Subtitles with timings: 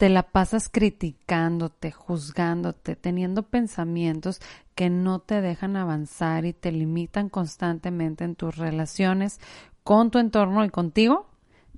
[0.00, 4.40] te la pasas criticándote, juzgándote, teniendo pensamientos
[4.74, 9.40] que no te dejan avanzar y te limitan constantemente en tus relaciones
[9.84, 11.28] con tu entorno y contigo,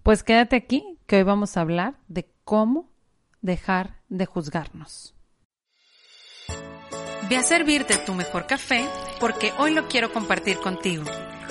[0.05, 2.89] pues quédate aquí que hoy vamos a hablar de cómo
[3.41, 5.17] dejar de juzgarnos.
[7.29, 8.87] Ve a servirte tu mejor café
[9.19, 11.03] porque hoy lo quiero compartir contigo.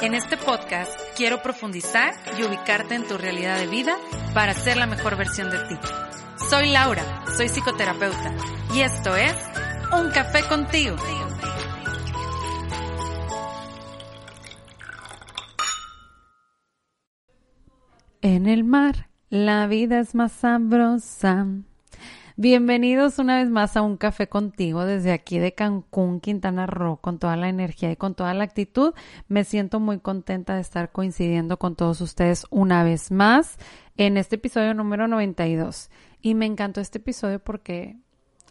[0.01, 3.97] En este podcast quiero profundizar y ubicarte en tu realidad de vida
[4.33, 5.75] para ser la mejor versión de ti.
[6.52, 8.36] Soy Laura, soy psicoterapeuta
[8.75, 9.33] y esto es
[9.97, 10.97] Un Café contigo.
[18.21, 21.47] En el mar, la vida es más sabrosa.
[22.36, 27.18] Bienvenidos una vez más a un café contigo desde aquí de Cancún, Quintana Roo, con
[27.18, 28.93] toda la energía y con toda la actitud.
[29.29, 33.58] Me siento muy contenta de estar coincidiendo con todos ustedes una vez más
[33.95, 35.89] en este episodio número 92.
[36.22, 37.98] Y me encantó este episodio porque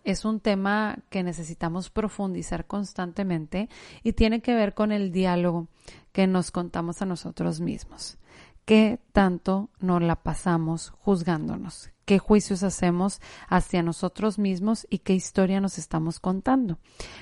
[0.04, 3.68] es un tema que necesitamos profundizar constantemente
[4.02, 5.68] y tiene que ver con el diálogo
[6.12, 8.18] que nos contamos a nosotros mismos.
[8.64, 11.90] ¿Qué tanto nos la pasamos juzgándonos?
[12.04, 16.78] ¿Qué juicios hacemos hacia nosotros mismos y qué historia nos estamos contando?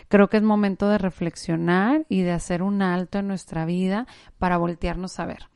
[0.09, 4.07] Creo que es momento de reflexionar y de hacer un alto en nuestra vida
[4.39, 5.49] para voltearnos a ver.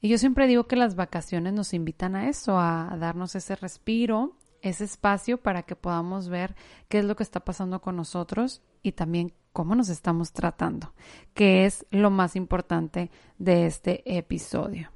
[0.00, 4.36] Y yo siempre digo que las vacaciones nos invitan a eso, a darnos ese respiro,
[4.62, 6.54] ese espacio para que podamos ver
[6.88, 10.94] qué es lo que está pasando con nosotros y también cómo nos estamos tratando,
[11.34, 14.90] que es lo más importante de este episodio.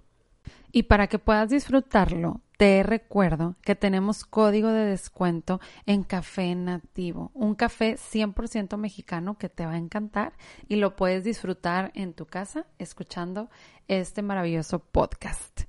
[0.76, 7.30] Y para que puedas disfrutarlo, te recuerdo que tenemos código de descuento en Café Nativo,
[7.32, 10.32] un café 100% mexicano que te va a encantar
[10.66, 13.50] y lo puedes disfrutar en tu casa escuchando
[13.86, 15.60] este maravilloso podcast.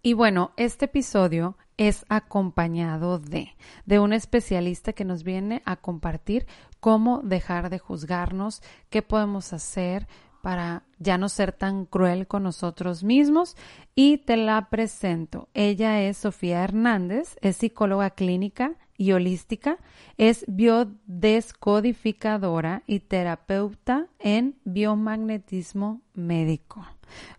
[0.00, 6.46] Y bueno, este episodio es acompañado de, de un especialista que nos viene a compartir
[6.78, 10.06] cómo dejar de juzgarnos, qué podemos hacer
[10.46, 13.56] para ya no ser tan cruel con nosotros mismos
[13.96, 15.48] y te la presento.
[15.54, 19.78] Ella es Sofía Hernández, es psicóloga clínica y holística,
[20.18, 26.86] es biodescodificadora y terapeuta en biomagnetismo médico.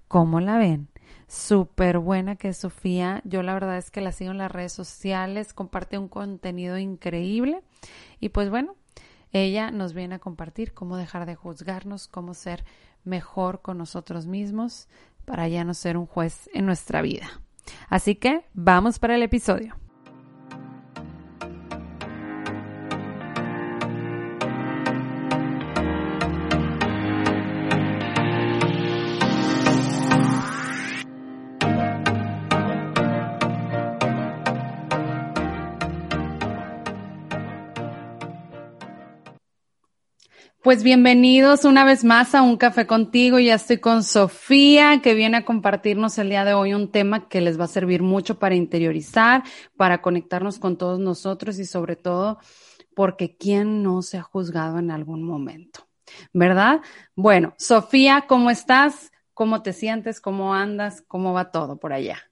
[0.10, 0.90] ¿Cómo la ven?
[1.30, 3.22] Súper buena que es Sofía.
[3.24, 7.62] Yo la verdad es que la sigo en las redes sociales, comparte un contenido increíble
[8.20, 8.76] y pues bueno,
[9.32, 12.64] ella nos viene a compartir cómo dejar de juzgarnos, cómo ser
[13.08, 14.88] mejor con nosotros mismos
[15.26, 17.28] para ya no ser un juez en nuestra vida.
[17.90, 19.76] Así que vamos para el episodio.
[40.64, 43.38] Pues bienvenidos una vez más a Un Café contigo.
[43.40, 47.42] Ya estoy con Sofía, que viene a compartirnos el día de hoy un tema que
[47.42, 49.44] les va a servir mucho para interiorizar,
[49.78, 52.40] para conectarnos con todos nosotros y sobre todo
[52.96, 55.88] porque quién no se ha juzgado en algún momento,
[56.34, 56.82] ¿verdad?
[57.16, 59.12] Bueno, Sofía, ¿cómo estás?
[59.36, 60.20] ¿Cómo te sientes?
[60.20, 61.04] ¿Cómo andas?
[61.08, 62.27] ¿Cómo va todo por allá?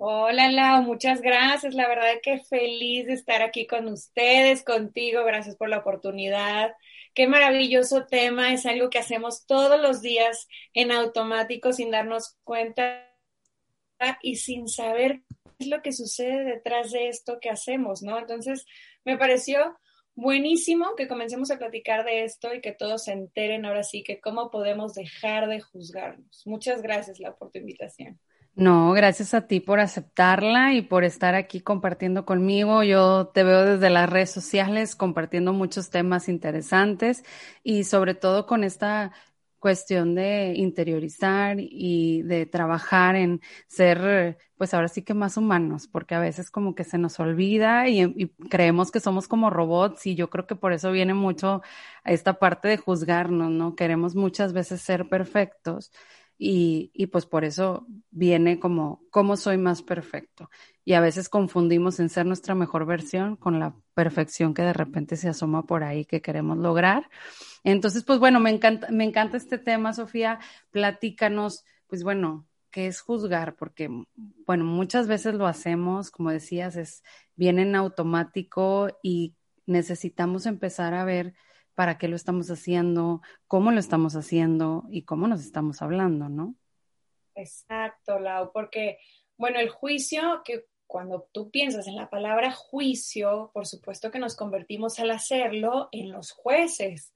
[0.00, 1.74] Hola Lau, muchas gracias.
[1.74, 5.24] La verdad que feliz de estar aquí con ustedes, contigo.
[5.24, 6.72] Gracias por la oportunidad.
[7.14, 13.08] Qué maravilloso tema, es algo que hacemos todos los días en automático sin darnos cuenta
[14.22, 18.20] y sin saber qué es lo que sucede detrás de esto que hacemos, ¿no?
[18.20, 18.66] Entonces,
[19.04, 19.76] me pareció
[20.14, 24.20] buenísimo que comencemos a platicar de esto y que todos se enteren ahora sí que
[24.20, 26.42] cómo podemos dejar de juzgarnos.
[26.46, 28.20] Muchas gracias, Lau, por tu invitación.
[28.54, 32.82] No, gracias a ti por aceptarla y por estar aquí compartiendo conmigo.
[32.82, 37.22] Yo te veo desde las redes sociales compartiendo muchos temas interesantes
[37.62, 39.12] y sobre todo con esta
[39.60, 46.14] cuestión de interiorizar y de trabajar en ser, pues ahora sí que más humanos, porque
[46.16, 50.30] a veces como que se nos olvida y, creemos que somos como robots y yo
[50.30, 51.62] creo que por eso viene mucho
[52.04, 53.76] esta parte de juzgarnos, ¿no?
[53.76, 55.92] Queremos muchas veces ser perfectos
[56.38, 60.50] y, y, pues por eso viene como, ¿cómo soy más perfecto?
[60.84, 65.16] Y a veces confundimos en ser nuestra mejor versión con la perfección que de repente
[65.16, 67.10] se asoma por ahí que queremos lograr.
[67.64, 70.38] Entonces, pues bueno, me encanta, me encanta este tema, Sofía.
[70.70, 73.56] Platícanos, pues bueno, ¿qué es juzgar?
[73.56, 73.90] Porque,
[74.46, 77.02] bueno, muchas veces lo hacemos, como decías, es
[77.34, 79.34] viene en automático y
[79.66, 81.34] necesitamos empezar a ver
[81.78, 86.56] para qué lo estamos haciendo, cómo lo estamos haciendo y cómo nos estamos hablando, ¿no?
[87.36, 88.98] Exacto, Lau, porque,
[89.36, 94.34] bueno, el juicio que cuando tú piensas en la palabra juicio, por supuesto que nos
[94.34, 97.14] convertimos al hacerlo en los jueces.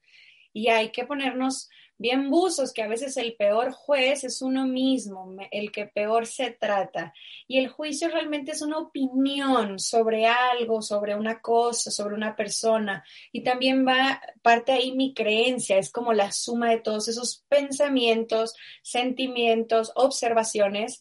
[0.53, 1.69] Y hay que ponernos
[1.99, 6.51] bien buzos, que a veces el peor juez es uno mismo, el que peor se
[6.51, 7.15] trata.
[7.47, 13.05] Y el juicio realmente es una opinión sobre algo, sobre una cosa, sobre una persona.
[13.31, 18.55] Y también va parte ahí mi creencia, es como la suma de todos esos pensamientos,
[18.83, 21.01] sentimientos, observaciones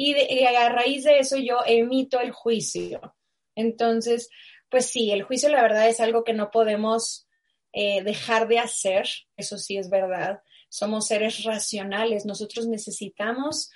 [0.00, 0.14] y,
[0.44, 3.16] a raíz de eso yo emito el juicio.
[3.56, 4.30] Entonces,
[4.70, 7.27] pues sí, el juicio la verdad es algo que no podemos
[7.72, 10.42] eh, dejar de hacer, eso sí es verdad.
[10.68, 13.70] Somos seres racionales, nosotros necesitamos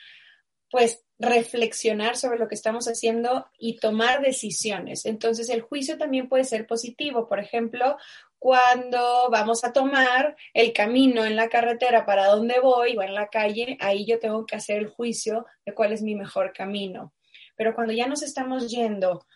[0.70, 5.04] pues reflexionar sobre lo que estamos haciendo y tomar decisiones.
[5.04, 7.28] Entonces, el juicio también puede ser positivo.
[7.28, 7.96] Por ejemplo,
[8.38, 13.28] cuando vamos a tomar el camino en la carretera para dónde voy o en la
[13.28, 17.12] calle, ahí yo tengo que hacer el juicio de cuál es mi mejor camino.
[17.54, 19.26] Pero cuando ya nos estamos yendo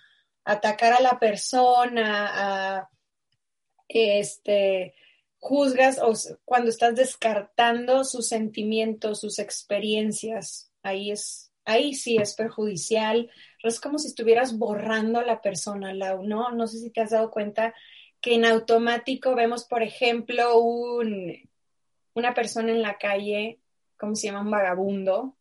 [0.45, 2.89] a atacar a la persona, a
[3.89, 4.95] este
[5.39, 6.13] juzgas o
[6.45, 13.31] cuando estás descartando sus sentimientos, sus experiencias, ahí es ahí sí es perjudicial.
[13.63, 16.51] Es como si estuvieras borrando a la persona, ¿no?
[16.53, 17.75] No sé si te has dado cuenta
[18.21, 21.37] que en automático vemos, por ejemplo, un,
[22.15, 23.61] una persona en la calle,
[23.99, 24.41] ¿cómo se llama?
[24.41, 25.36] Un vagabundo,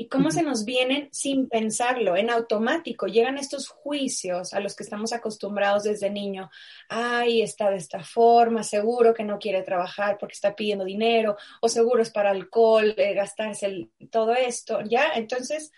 [0.00, 3.06] y cómo se nos vienen sin pensarlo, en automático.
[3.06, 6.48] Llegan estos juicios a los que estamos acostumbrados desde niño.
[6.88, 11.68] Ay, está de esta forma, seguro que no quiere trabajar porque está pidiendo dinero, o
[11.68, 14.80] seguro es para alcohol, eh, gastarse todo esto.
[14.88, 15.70] Ya, entonces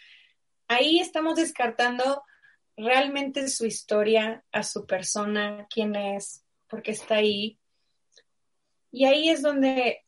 [0.68, 2.22] ahí estamos descartando
[2.76, 7.58] realmente su historia, a su persona, quién es, por qué está ahí.
[8.92, 10.04] Y ahí es donde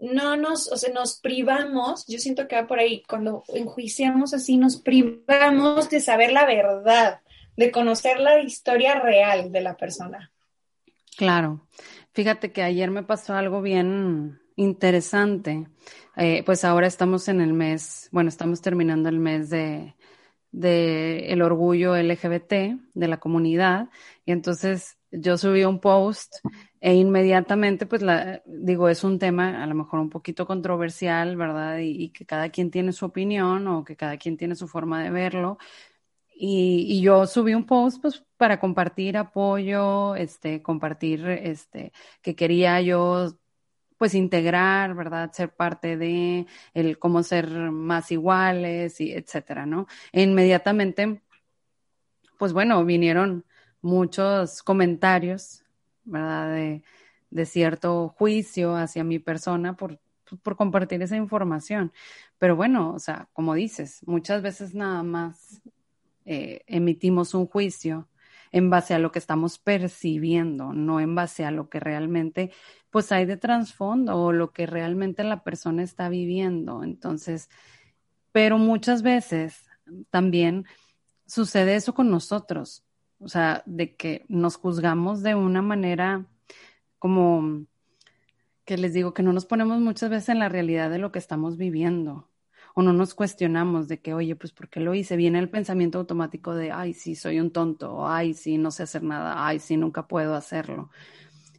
[0.00, 4.56] no nos, o sea, nos privamos, yo siento que va por ahí, cuando enjuiciamos así,
[4.56, 7.20] nos privamos de saber la verdad,
[7.56, 10.32] de conocer la historia real de la persona.
[11.16, 11.66] Claro.
[12.12, 15.66] Fíjate que ayer me pasó algo bien interesante.
[16.16, 19.94] Eh, pues ahora estamos en el mes, bueno, estamos terminando el mes de,
[20.50, 23.88] de el orgullo LGBT de la comunidad
[24.24, 26.36] y entonces yo subí un post
[26.80, 28.02] e inmediatamente pues
[28.46, 31.78] digo es un tema a lo mejor un poquito controversial, ¿verdad?
[31.78, 35.10] Y, que cada quien tiene su opinión o que cada quien tiene su forma de
[35.10, 35.58] verlo.
[36.38, 41.92] Y, y, yo subí un post pues para compartir apoyo, este, compartir este,
[42.22, 43.38] que quería yo
[43.98, 45.32] pues integrar, ¿verdad?
[45.32, 49.86] Ser parte de el cómo ser más iguales y etcétera, ¿no?
[50.12, 51.22] E inmediatamente,
[52.38, 53.44] pues bueno, vinieron
[53.80, 55.64] muchos comentarios,
[56.06, 56.52] ¿verdad?
[56.54, 56.82] De,
[57.30, 60.00] de cierto juicio hacia mi persona por,
[60.42, 61.92] por compartir esa información.
[62.38, 65.60] Pero bueno, o sea, como dices, muchas veces nada más
[66.24, 68.08] eh, emitimos un juicio
[68.52, 72.52] en base a lo que estamos percibiendo, no en base a lo que realmente
[72.90, 76.82] pues hay de trasfondo o lo que realmente la persona está viviendo.
[76.82, 77.50] Entonces,
[78.32, 79.66] pero muchas veces
[80.10, 80.64] también
[81.26, 82.85] sucede eso con nosotros,
[83.20, 86.26] o sea, de que nos juzgamos de una manera
[86.98, 87.66] como
[88.64, 91.18] que les digo que no nos ponemos muchas veces en la realidad de lo que
[91.18, 92.28] estamos viviendo
[92.74, 95.16] o no nos cuestionamos de que, oye, pues ¿por qué lo hice?
[95.16, 99.02] Viene el pensamiento automático de, ay, sí, soy un tonto, ay, sí, no sé hacer
[99.02, 100.90] nada, ay, sí, nunca puedo hacerlo.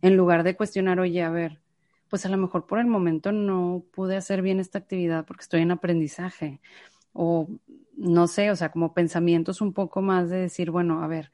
[0.04, 1.60] En lugar de cuestionar, oye, a ver,
[2.08, 5.62] pues a lo mejor por el momento no pude hacer bien esta actividad porque estoy
[5.62, 6.62] en aprendizaje.
[7.14, 7.50] O
[7.96, 11.32] no sé, o sea, como pensamientos un poco más de decir, bueno, a ver,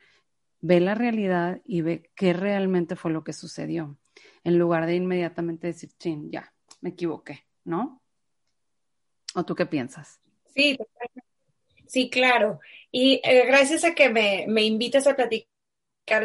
[0.63, 3.98] ve la realidad y ve qué realmente fue lo que sucedió.
[4.46, 5.91] En lugar de inmediatamente decir,
[6.29, 8.01] ya, me equivoqué, ¿no?
[9.36, 10.22] ¿O tú qué piensas?
[10.55, 10.77] Sí,
[11.86, 12.62] sí, claro.
[12.91, 15.50] Y eh, gracias a que me, me invitas a platicar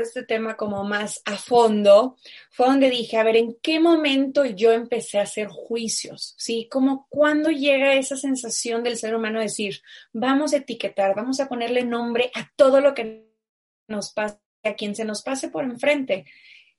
[0.01, 2.17] este tema como más a fondo,
[2.51, 6.37] fue donde dije, a ver, ¿en qué momento yo empecé a hacer juicios?
[6.39, 6.69] ¿Sí?
[6.71, 9.81] Como cuando llega esa sensación del ser humano de decir,
[10.13, 13.28] vamos a etiquetar, vamos a ponerle nombre a todo lo que
[13.89, 16.27] nos pase, a quien se nos pase por enfrente.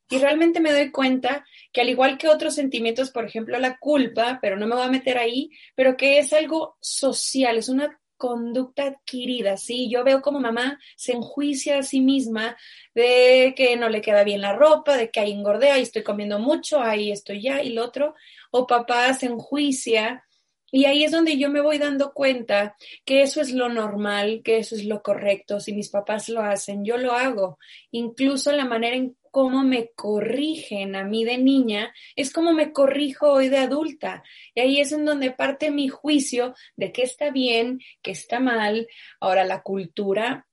[0.10, 4.40] Y realmente me doy cuenta que al igual que otros sentimientos, por ejemplo la culpa,
[4.42, 8.84] pero no me voy a meter ahí, pero que es algo social, es una conducta
[8.84, 9.90] adquirida, ¿sí?
[9.90, 12.58] Yo veo como mamá se enjuicia a sí misma
[12.94, 16.38] de que no le queda bien la ropa, de que ahí engordé, ahí estoy comiendo
[16.38, 18.16] mucho, ahí estoy ya, y lo otro,
[18.52, 20.26] o papá se enjuicia
[20.72, 24.58] y ahí es donde yo me voy dando cuenta que eso es lo normal, que
[24.58, 25.60] eso es lo correcto.
[25.60, 27.58] Si mis papás lo hacen, yo lo hago.
[27.92, 33.32] Incluso la manera en cómo me corrigen a mí de niña es como me corrijo
[33.32, 34.24] hoy de adulta.
[34.56, 38.88] Y ahí es en donde parte mi juicio de qué está bien, qué está mal.
[39.20, 40.48] Ahora la cultura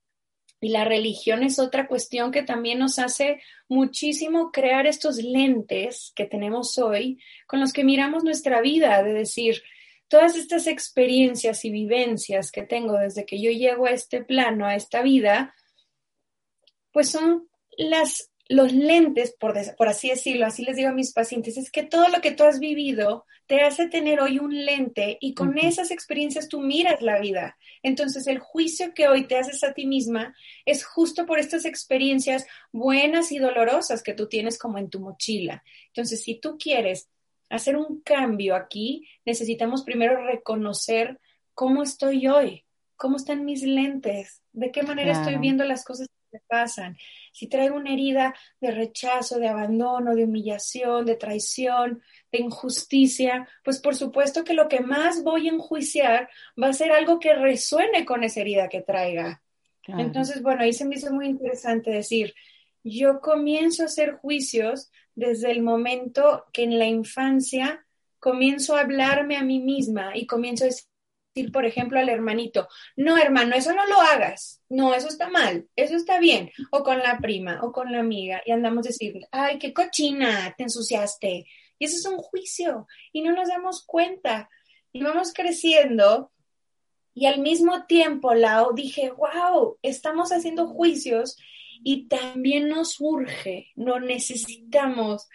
[0.60, 6.24] Y la religión es otra cuestión que también nos hace muchísimo crear estos lentes que
[6.24, 9.62] tenemos hoy con los que miramos nuestra vida, de decir,
[10.08, 14.74] todas estas experiencias y vivencias que tengo desde que yo llego a este plano, a
[14.74, 15.54] esta vida,
[16.92, 21.56] pues son las los lentes, por, por, así decirlo, así les digo a mis pacientes,
[21.56, 25.34] es que todo lo que tú has vivido te hace tener hoy un lente y
[25.34, 27.56] con esas experiencias tú miras la vida.
[27.82, 30.34] Entonces el juicio que hoy te haces a ti misma
[30.64, 35.62] es justo por estas experiencias buenas y dolorosas que tú tienes como en tu mochila.
[35.88, 37.08] Entonces si tú quieres
[37.48, 41.20] hacer un cambio aquí, necesitamos primero reconocer
[41.54, 42.64] cómo estoy hoy,
[42.96, 46.96] cómo están mis lentes, de qué manera estoy viendo las cosas que me pasan.
[47.32, 53.78] Si traigo una herida de rechazo, de abandono, de humillación, de traición, de injusticia, pues
[53.78, 56.28] por supuesto que lo que más voy a enjuiciar
[56.60, 59.42] va a ser algo que resuene con esa herida que traiga.
[59.88, 62.34] Entonces, bueno, ahí se me hizo muy interesante decir,
[62.88, 67.84] yo comienzo a hacer juicios desde el momento que en la infancia
[68.20, 73.18] comienzo a hablarme a mí misma y comienzo a decir, por ejemplo, al hermanito, no,
[73.18, 77.18] hermano, eso no lo hagas, no, eso está mal, eso está bien, o con la
[77.18, 81.44] prima, o con la amiga, y andamos a decir, ay, qué cochina, te ensuciaste.
[81.78, 84.48] Y eso es un juicio, y no nos damos cuenta.
[84.92, 86.30] Y vamos creciendo,
[87.14, 91.36] y al mismo tiempo, Lao, dije, wow, estamos haciendo juicios,
[91.82, 95.28] y también nos urge, no necesitamos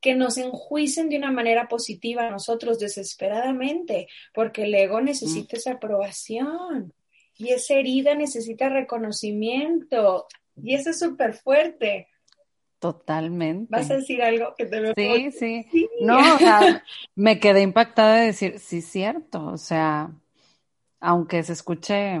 [0.00, 5.72] que nos enjuicen de una manera positiva a nosotros desesperadamente, porque el ego necesita esa
[5.72, 6.92] aprobación
[7.36, 10.26] y esa herida necesita reconocimiento
[10.62, 12.08] y eso es súper fuerte.
[12.78, 13.68] Totalmente.
[13.70, 14.92] ¿Vas a decir algo que te veo?
[14.96, 15.88] Sí, sí, sí.
[16.00, 16.84] No, o sea,
[17.14, 19.46] me quedé impactada de decir, sí, cierto.
[19.46, 20.12] O sea,
[21.00, 22.20] aunque se escuche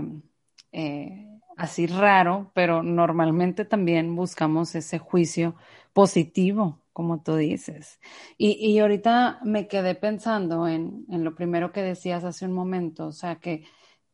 [0.72, 5.56] eh, así raro, pero normalmente también buscamos ese juicio
[5.92, 8.00] positivo como tú dices.
[8.38, 13.08] Y, y ahorita me quedé pensando en, en, lo primero que decías hace un momento,
[13.08, 13.64] o sea, que,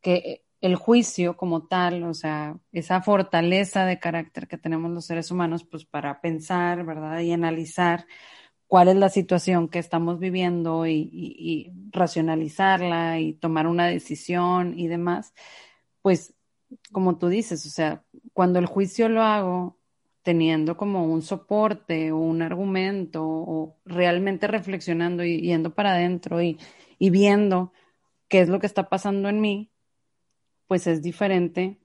[0.00, 5.30] que el juicio como tal, o sea, esa fortaleza de carácter que tenemos los seres
[5.30, 7.20] humanos, pues para pensar, ¿verdad?
[7.20, 8.04] Y analizar
[8.66, 14.76] cuál es la situación que estamos viviendo y, y, y racionalizarla y tomar una decisión
[14.76, 15.34] y demás,
[16.02, 16.34] pues
[16.93, 19.79] como tú dices, o sea, cuando el juicio lo hago
[20.23, 26.59] teniendo como un soporte o un argumento o realmente reflexionando y yendo para adentro y,
[26.99, 27.73] y viendo
[28.29, 29.71] qué es lo que está pasando en mí,
[30.67, 31.79] pues es diferente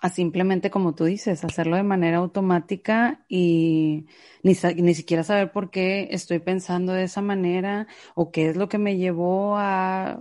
[0.00, 4.06] a simplemente, como tú dices, hacerlo de manera automática y
[4.42, 8.68] ni, ni, siquiera saber por qué estoy pensando de esa manera o qué es lo
[8.68, 10.20] que me llevó a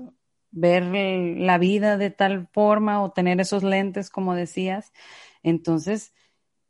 [0.52, 4.92] ver la vida de tal forma o tener esos lentes, como decías.
[5.44, 6.14] Entonces,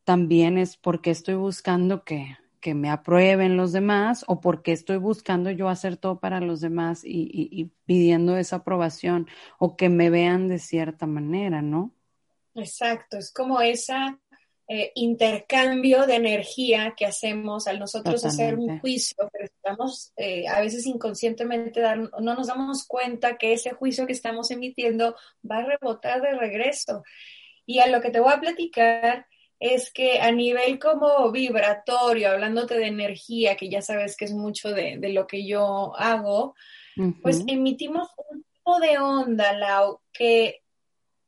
[0.03, 5.51] también es porque estoy buscando que, que me aprueben los demás o porque estoy buscando
[5.51, 10.47] yo hacer todo para los demás y, y, pidiendo esa aprobación o que me vean
[10.47, 11.93] de cierta manera, ¿no?
[12.55, 13.93] Exacto, es como ese
[14.71, 20.61] eh, intercambio de energía que hacemos al nosotros hacer un juicio, pero estamos eh, a
[20.61, 25.15] veces inconscientemente dar, no nos damos cuenta que ese juicio que estamos emitiendo
[25.49, 27.01] va a rebotar de regreso.
[27.65, 29.25] Y a lo que te voy a platicar
[29.59, 34.71] es que a nivel como vibratorio, hablándote de energía, que ya sabes que es mucho
[34.71, 36.53] de, lo que yo hago,
[37.23, 40.58] pues emitimos un tipo de onda, Lau, que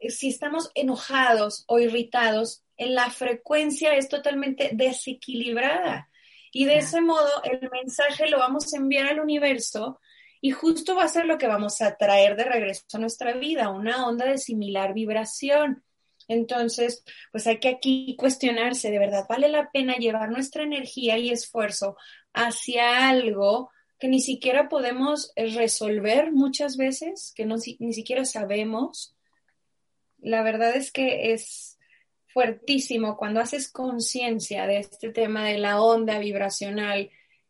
[0.09, 6.09] si estamos enojados o irritados, en la frecuencia es totalmente desequilibrada.
[6.51, 9.99] Y de ese modo el mensaje lo vamos a enviar al universo
[10.41, 13.69] y justo va a ser lo que vamos a traer de regreso a nuestra vida,
[13.69, 15.83] una onda de similar vibración.
[16.27, 21.29] Entonces, pues hay que aquí cuestionarse, de verdad, ¿vale la pena llevar nuestra energía y
[21.29, 21.97] esfuerzo
[22.33, 29.15] hacia algo que ni siquiera podemos resolver muchas veces, que no, ni siquiera sabemos?
[30.21, 31.77] La verdad es que es
[32.27, 37.09] fuertísimo cuando haces conciencia de este tema de la onda vibracional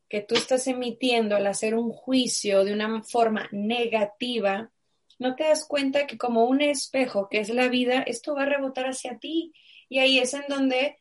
[0.10, 4.72] que tú estás emitiendo al hacer un juicio de una forma negativa,
[5.20, 8.48] no te das cuenta que como un espejo que es la vida, esto va a
[8.48, 9.54] rebotar hacia ti.
[9.88, 10.98] Y ahí es en donde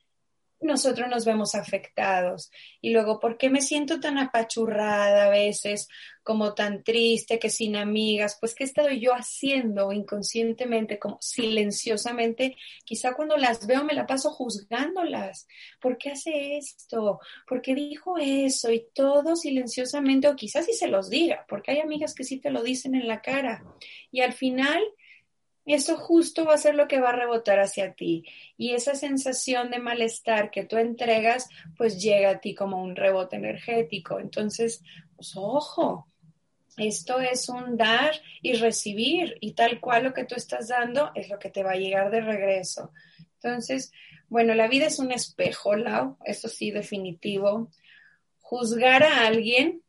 [0.61, 2.51] nosotros nos vemos afectados.
[2.81, 5.89] Y luego, ¿por qué me siento tan apachurrada a veces,
[6.23, 8.37] como tan triste, que sin amigas?
[8.39, 12.57] Pues, ¿qué he estado yo haciendo inconscientemente, como silenciosamente?
[12.85, 15.47] Quizá cuando las veo me la paso juzgándolas.
[15.81, 17.21] ¿Por qué hace esto?
[17.47, 18.71] ¿Por qué dijo eso?
[18.71, 22.51] Y todo silenciosamente, o quizás si se los diga, porque hay amigas que sí te
[22.51, 23.65] lo dicen en la cara.
[24.11, 24.83] Y al final
[25.67, 28.25] eso justo va a ser lo que va a rebotar hacia ti.
[28.57, 33.37] Y esa sensación de malestar que tú entregas, pues llega a ti como un rebote
[33.37, 34.19] energético.
[34.19, 34.83] Entonces,
[35.15, 36.09] pues ojo,
[36.77, 38.13] esto es un dar
[38.43, 41.73] y recibir y tal cual lo que tú estás dando es lo que te va
[41.73, 42.93] a llegar de regreso.
[43.35, 43.93] Entonces,
[44.29, 47.71] bueno, la vida es un espejo, Lau, eso sí, definitivo.
[48.39, 49.83] Juzgar a alguien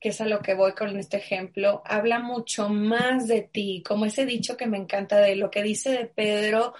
[0.00, 4.04] que es a lo que voy con este ejemplo, habla mucho más de ti, como
[4.04, 6.74] ese dicho que me encanta de lo que dice de Pedro,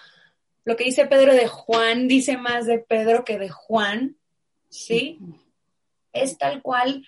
[0.65, 4.17] lo que dice Pedro de Juan, dice más de Pedro que de Juan,
[4.69, 5.19] ¿sí?
[6.13, 7.07] Es tal cual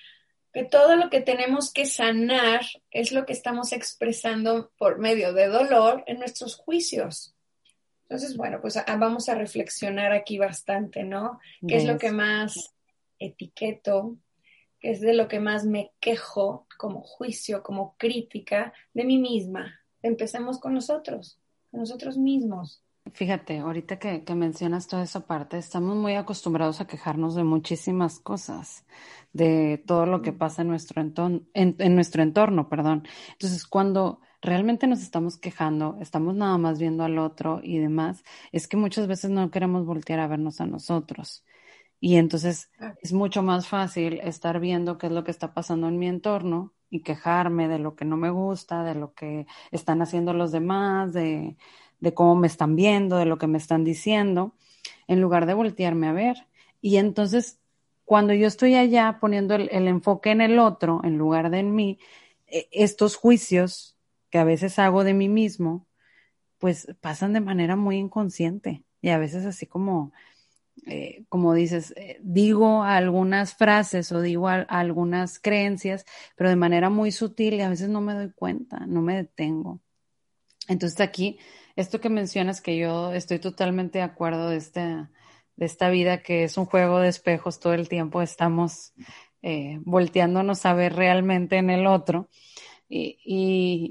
[0.53, 5.49] que todo lo que tenemos que sanar es lo que estamos expresando por medio de
[5.49, 7.35] dolor en nuestros juicios.
[8.03, 11.39] Entonces, bueno, pues vamos a reflexionar aquí bastante, ¿no?
[11.67, 12.73] ¿Qué es lo que más
[13.19, 14.17] etiqueto?
[14.81, 19.81] Que es de lo que más me quejo como juicio, como crítica de mí misma.
[20.03, 21.39] Empecemos con nosotros,
[21.71, 22.83] con nosotros mismos.
[23.13, 28.85] Fíjate, ahorita que, mencionas toda esa parte, estamos muy acostumbrados a quejarnos de muchísimas cosas,
[29.33, 33.09] de todo lo que pasa en nuestro entorno, en nuestro entorno, perdón.
[33.33, 38.69] Entonces, cuando realmente nos estamos quejando, estamos nada más viendo al otro y demás, es
[38.69, 41.45] que muchas veces no queremos voltear a vernos a nosotros.
[42.01, 42.71] Y entonces
[43.03, 46.73] es mucho más fácil estar viendo qué es lo que está pasando en mi entorno
[46.91, 51.13] y quejarme de lo que no me gusta, de lo que están haciendo los demás,
[51.13, 51.57] de,
[52.15, 54.55] cómo me están viendo, de lo que me están diciendo,
[55.09, 56.47] en lugar de voltearme a ver.
[56.81, 57.59] Y entonces,
[58.05, 61.75] cuando yo estoy allá poniendo el, el enfoque en el otro, en lugar de en
[61.75, 61.99] mí,
[62.47, 63.97] e, estos juicios
[64.31, 65.87] que a veces hago de mí mismo,
[66.59, 70.13] pues pasan de manera muy inconsciente y a veces así como
[70.87, 76.05] eh, como dices, eh, digo algunas frases o digo algunas creencias,
[76.37, 79.81] pero de manera muy sutil y a veces no me doy cuenta, no me detengo.
[80.69, 81.39] Entonces aquí,
[81.77, 86.45] esto que mencionas, que yo estoy totalmente de acuerdo de, este, de esta vida que
[86.45, 88.93] es un juego de espejos todo el tiempo, estamos
[89.43, 92.29] eh, volteándonos a ver realmente en el otro.
[92.91, 93.19] Y,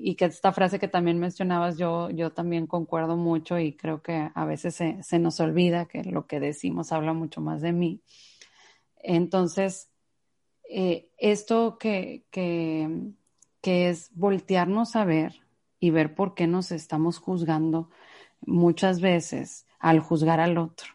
[0.03, 4.31] y, que esta frase que también mencionabas, yo, yo también concuerdo mucho y creo que
[4.33, 8.01] a veces se, nos olvida que lo que decimos habla mucho más de mí.
[8.97, 9.91] Entonces,
[10.69, 13.13] eh, esto que, que,
[13.61, 15.41] que es voltearnos a ver
[15.79, 17.91] y ver por qué nos estamos juzgando
[18.41, 20.87] muchas veces al juzgar al otro.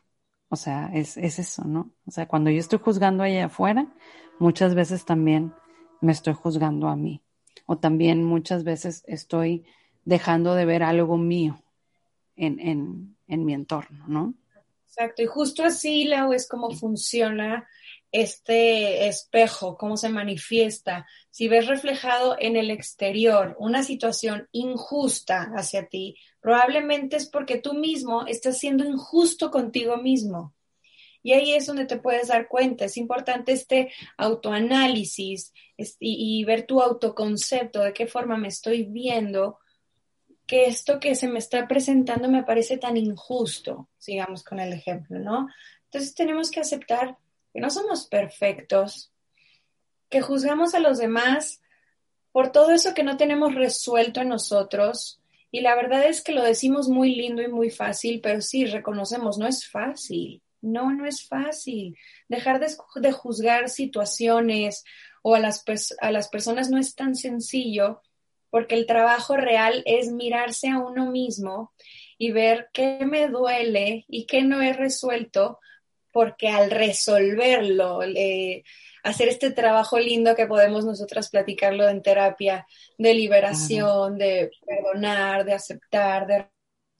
[0.48, 1.92] O sea, es, es eso, ¿no?
[2.06, 3.94] O sea, cuando yo estoy juzgando allá afuera,
[4.40, 5.54] muchas veces también
[6.00, 7.22] me estoy juzgando a mí
[7.72, 9.64] o también muchas veces estoy
[10.04, 11.62] dejando de ver algo mío
[12.36, 14.34] en, en, en mi entorno, ¿no?
[14.86, 17.66] Exacto, y justo así, Lau, es como funciona
[18.10, 21.06] este espejo, cómo se manifiesta.
[21.30, 27.72] Si ves reflejado en el exterior una situación injusta hacia ti, probablemente es porque tú
[27.72, 30.52] mismo estás siendo injusto contigo mismo.
[31.22, 32.84] Y ahí es donde te puedes dar cuenta.
[32.84, 35.52] Es importante este autoanálisis
[36.00, 39.58] y, ver tu autoconcepto, de qué forma me estoy viendo,
[40.46, 45.18] que esto que se me está presentando me parece tan injusto, sigamos con el ejemplo,
[45.18, 45.48] ¿no?
[45.84, 47.16] Entonces tenemos que aceptar
[47.52, 49.12] que no somos perfectos,
[50.08, 51.62] que juzgamos a los demás
[52.32, 55.20] por todo eso que no tenemos resuelto en nosotros.
[55.50, 59.38] Y la verdad es que lo decimos muy lindo y muy fácil, pero sí, reconocemos,
[59.38, 60.42] no es fácil.
[60.62, 61.98] No, no es fácil.
[62.28, 64.84] Dejar de, juzgar situaciones
[65.22, 65.64] o a las,
[66.00, 68.00] a las personas no es tan sencillo
[68.52, 71.72] porque el trabajo real es mirarse a uno mismo
[72.18, 75.58] y ver qué me duele y qué no he resuelto,
[76.12, 78.00] porque al resolverlo,
[79.02, 82.66] hacer este trabajo lindo que podemos nosotras platicarlo en terapia,
[82.98, 86.46] de liberación, de perdonar, de aceptar, de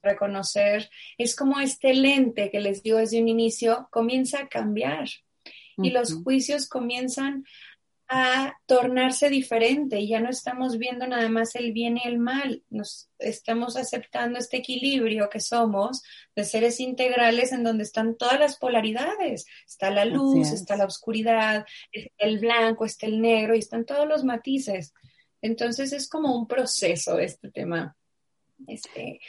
[0.03, 5.07] reconocer, es como este lente que les digo desde un inicio, comienza a cambiar
[5.77, 7.45] y los juicios comienzan
[8.07, 12.61] a tornarse diferente y ya no estamos viendo nada más el bien y el mal,
[12.69, 16.03] nos estamos aceptando este equilibrio que somos
[16.35, 21.65] de seres integrales en donde están todas las polaridades, está la luz, está la oscuridad,
[21.91, 24.93] está el blanco, está el negro y están todos los matices.
[25.41, 27.95] Entonces es como un proceso este tema.
[28.67, 29.19] Este,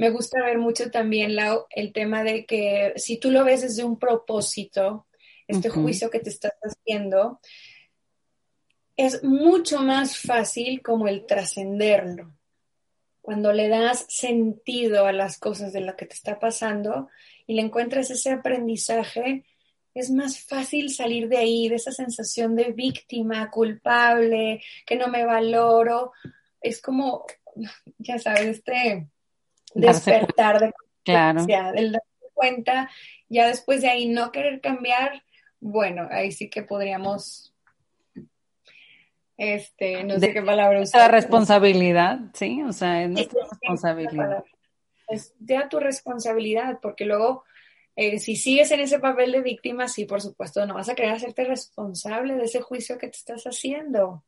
[0.00, 1.36] me gusta ver mucho también,
[1.68, 5.06] el tema de que si tú lo ves desde un propósito,
[5.46, 7.38] este juicio que te estás haciendo,
[8.96, 12.32] es mucho más fácil como el trascenderlo.
[13.20, 17.10] Cuando le das sentido a las cosas de lo que te está pasando
[17.46, 19.44] y le encuentras ese aprendizaje,
[19.92, 25.26] es más fácil salir de ahí, de esa sensación de víctima, culpable, que no me
[25.26, 26.12] valoro.
[26.62, 27.26] Es como,
[27.98, 29.10] ya sabes, este,
[29.74, 30.72] despertar de
[31.04, 31.40] claro.
[31.74, 32.90] el darse cuenta,
[33.28, 35.22] ya después de ahí no querer cambiar,
[35.60, 37.50] bueno, ahí sí que podríamos
[39.40, 41.00] este, no sé qué palabra usar.
[41.00, 44.44] La responsabilidad, sí, o sea, es nuestra responsabilidad.
[45.08, 47.44] Es ya tu responsabilidad, porque luego,
[47.96, 51.12] eh, si sigues en ese papel de víctima, sí, por supuesto, no vas a querer
[51.12, 54.24] hacerte responsable de ese juicio que te estás haciendo.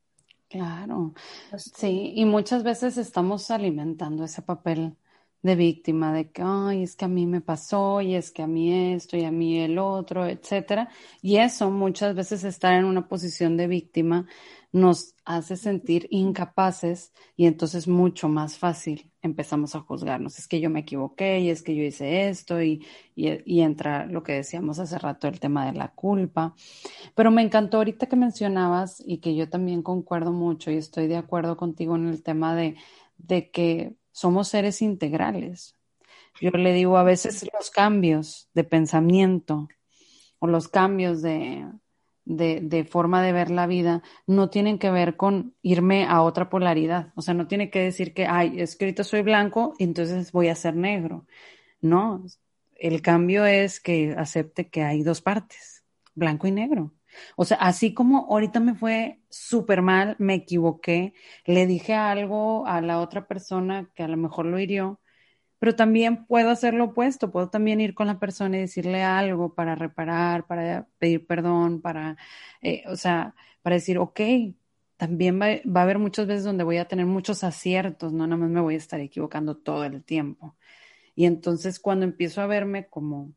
[0.49, 1.13] Claro,
[1.57, 4.97] sí, y muchas veces estamos alimentando ese papel
[5.43, 8.47] de víctima, de que, ay, es que a mí me pasó, y es que a
[8.47, 10.89] mí esto, y a mí el otro, etcétera.
[11.21, 14.27] Y eso muchas veces estar en una posición de víctima
[14.73, 20.39] nos hace sentir incapaces y entonces mucho más fácil empezamos a juzgarnos.
[20.39, 24.23] Es que yo me equivoqué y es que yo hice esto y, y, entra lo
[24.23, 26.55] que decíamos hace rato, el tema de la culpa.
[27.15, 31.17] Pero me encantó ahorita que mencionabas y que yo también concuerdo mucho y estoy de
[31.17, 32.77] acuerdo contigo en el tema de,
[33.19, 35.77] de que somos seres integrales.
[36.41, 39.69] Yo le digo a veces los cambios de pensamiento
[40.39, 41.67] o los cambios de,
[42.25, 47.13] de, forma de ver la vida no tienen que ver con irme a otra polaridad.
[47.17, 50.49] O sea, no tiene que decir que, ay, es que ahorita soy blanco, entonces voy
[50.49, 51.27] a ser negro.
[51.81, 52.25] No,
[52.77, 56.93] el cambio es que acepte que hay dos partes, blanco y negro.
[57.37, 61.15] O sea, así como ahorita me fue súper mal, me equivoqué,
[61.47, 65.01] le dije algo a la otra persona que a lo mejor lo hirió,
[65.59, 69.55] pero también puedo hacer lo opuesto, puedo también ir con la persona y decirle algo
[69.55, 72.17] para reparar, para pedir perdón, para,
[72.63, 74.21] eh, o sea, para decir, ok,
[74.97, 78.39] también va, va, a haber muchas veces donde voy a tener muchos aciertos, no nada
[78.39, 80.57] más me voy a estar equivocando todo el tiempo.
[81.15, 83.33] Y entonces cuando empiezo a verme como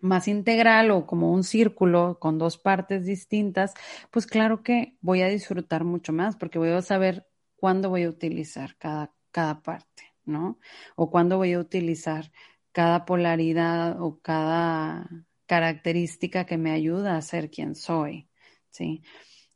[0.00, 3.74] más integral o como un círculo con dos partes distintas,
[4.10, 8.10] pues claro que voy a disfrutar mucho más porque voy a saber cuándo voy a
[8.10, 10.08] utilizar cada, cada parte.
[10.28, 10.60] ¿no?
[10.94, 12.30] O cuándo voy a utilizar
[12.72, 15.08] cada polaridad o cada
[15.46, 18.28] característica que me ayuda a ser quien soy,
[18.70, 19.02] ¿sí?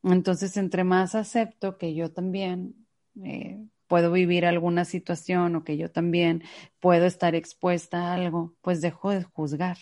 [0.02, 2.86] Entonces, entre más acepto que yo también
[3.22, 6.42] eh, puedo vivir alguna situación o que yo también
[6.80, 9.76] puedo estar expuesta a algo, pues dejo de juzgar,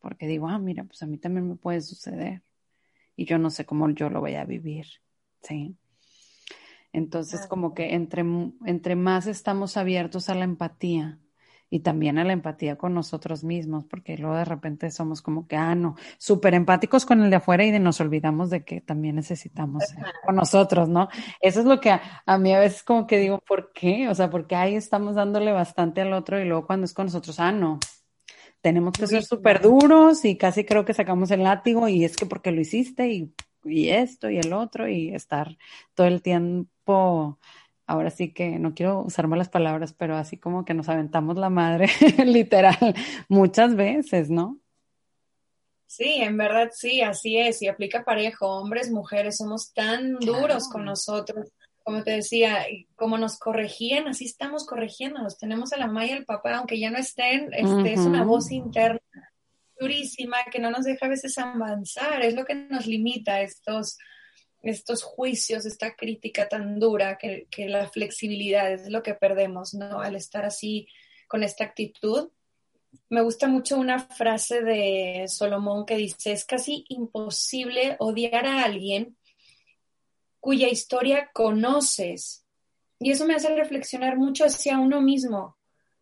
[0.00, 2.42] porque digo, ah, mira, pues a mí también me puede suceder
[3.16, 4.86] y yo no sé cómo yo lo voy a vivir,
[5.42, 5.76] ¿sí?
[6.92, 8.24] Entonces, como que entre,
[8.64, 11.18] entre más estamos abiertos a la empatía
[11.70, 15.56] y también a la empatía con nosotros mismos, porque luego de repente somos como que,
[15.56, 19.16] ah, no, súper empáticos con el de afuera y de nos olvidamos de que también
[19.16, 19.84] necesitamos
[20.24, 21.08] con nosotros, ¿no?
[21.40, 24.08] Eso es lo que a, mí a veces como que digo, ¿por qué?
[24.08, 27.38] O sea, porque ahí estamos dándole bastante al otro y luego cuando es con nosotros,
[27.38, 27.78] ah, no,
[28.60, 32.26] tenemos que ser súper duros y casi creo que sacamos el látigo y es que
[32.26, 35.56] porque lo hiciste y, y esto y el otro y estar
[35.94, 37.38] todo el tiempo
[37.88, 41.48] ahora sí que no quiero usar malas palabras, pero así como que nos aventamos la
[41.48, 41.88] madre,
[42.24, 42.94] literal,
[43.28, 44.60] muchas veces, ¿no?
[45.86, 50.84] Sí, en verdad sí, así es, y aplica parejo, hombres, mujeres, somos tan duros con
[50.84, 51.48] nosotros,
[51.88, 56.26] como te decía, como nos corregían, así estamos corrigiéndonos, tenemos a la mamá y al
[56.26, 59.00] papá, aunque ya no estén, este, es una voz interna
[59.80, 63.96] durísima que no nos deja a veces avanzar, es lo que nos limita estos
[64.62, 70.02] estos juicios, esta crítica tan dura, que, la flexibilidad es lo que perdemos, ¿no?
[70.02, 70.88] Al estar así
[71.26, 72.28] con esta actitud.
[73.08, 79.16] Me gusta mucho una frase de Solomón que dice, es casi imposible odiar a alguien
[80.40, 82.44] cuya historia conoces.
[82.98, 85.58] Y eso me hace reflexionar mucho hacia uno mismo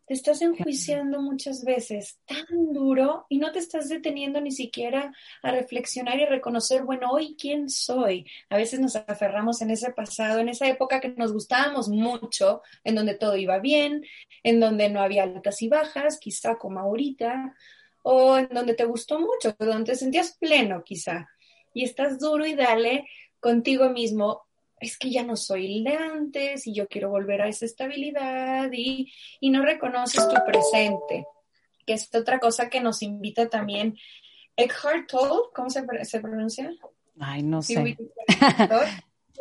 [0.06, 5.50] te estás enjuiciando muchas veces tan duro y no te estás deteniendo ni siquiera a
[5.50, 8.24] reflexionar y reconocer, bueno, hoy quién soy.
[8.48, 12.94] A veces nos aferramos en ese pasado, en esa época que nos gustábamos mucho, en
[12.94, 14.04] donde todo iba bien,
[14.44, 17.56] en donde no había altas y bajas, quizá como ahorita,
[18.04, 21.28] o en donde te gustó mucho, donde te sentías pleno quizá.
[21.74, 23.06] Y estás duro y dale
[23.46, 24.42] contigo mismo
[24.80, 28.68] es que ya no soy el de antes y yo quiero volver a esa estabilidad
[28.72, 31.24] y, no reconoces tu presente,
[31.86, 33.96] que es otra cosa que nos invita también
[34.56, 35.84] Eckhart Tolle, ¿cómo se,
[36.20, 36.72] pronuncia?
[37.20, 37.96] Ay, no sé.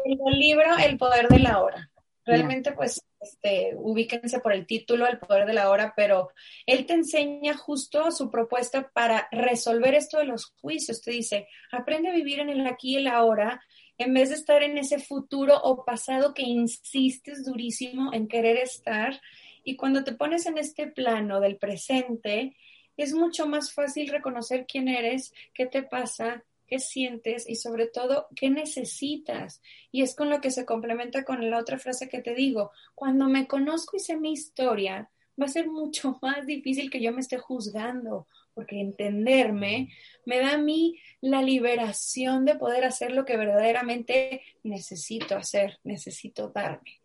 [0.05, 1.89] el libro El poder de la hora.
[2.25, 6.29] Realmente, pues, este, ubíquense por el título, El poder de la hora, pero
[6.67, 11.01] él te enseña justo su propuesta para resolver esto de los juicios.
[11.01, 13.61] Te dice, aprende a vivir en el aquí y el ahora
[13.97, 19.21] en vez de estar en ese futuro o pasado que insistes durísimo en querer estar.
[19.63, 22.55] Y cuando te pones en este plano del presente,
[22.97, 28.27] es mucho más fácil reconocer quién eres, qué te pasa, qué sientes y sobre todo
[28.35, 29.61] qué necesitas.
[29.91, 32.71] Y es con lo que se complementa con la otra frase que te digo.
[32.93, 37.11] Cuando me conozco y sé mi historia, va a ser mucho más difícil que yo
[37.11, 39.89] me esté juzgando, porque entenderme
[40.25, 46.49] me da a mí la liberación de poder hacer lo que verdaderamente necesito hacer, necesito
[46.49, 47.01] darme.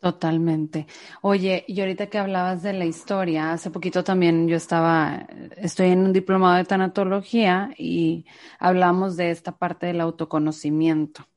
[0.00, 0.86] Totalmente.
[1.20, 6.00] Oye, y ahorita que hablabas de la historia, hace poquito también yo estaba, estoy en
[6.00, 8.26] un diplomado de tanatología y
[8.58, 11.28] hablamos de esta parte del autoconocimiento.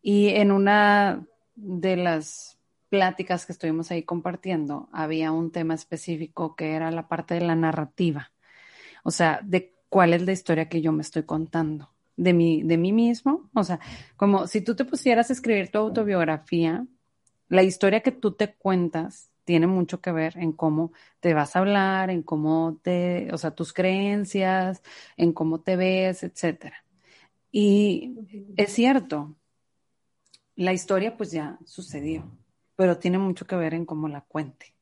[0.00, 6.72] Y en una de las pláticas que estuvimos ahí compartiendo, había un tema específico que
[6.72, 8.32] era la parte de la narrativa.
[9.08, 12.76] O sea, de cuál es la historia que yo me estoy contando de mí, de
[12.76, 13.48] mí mismo.
[13.54, 13.80] O sea,
[14.18, 16.86] como si tú te pusieras a escribir tu autobiografía,
[17.48, 21.60] la historia que tú te cuentas tiene mucho que ver en cómo te vas a
[21.60, 24.82] hablar, en cómo te, o sea, tus creencias,
[25.16, 26.84] en cómo te ves, etcétera.
[27.50, 28.14] Y
[28.58, 29.34] es cierto,
[30.54, 32.30] la historia pues ya sucedió,
[32.76, 34.74] pero tiene mucho que ver en cómo la cuente.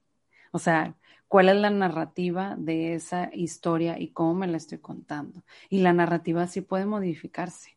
[0.51, 0.97] O sea,
[1.29, 5.43] cuál es la narrativa de esa historia y cómo me la estoy contando.
[5.69, 7.77] Y la narrativa sí puede modificarse.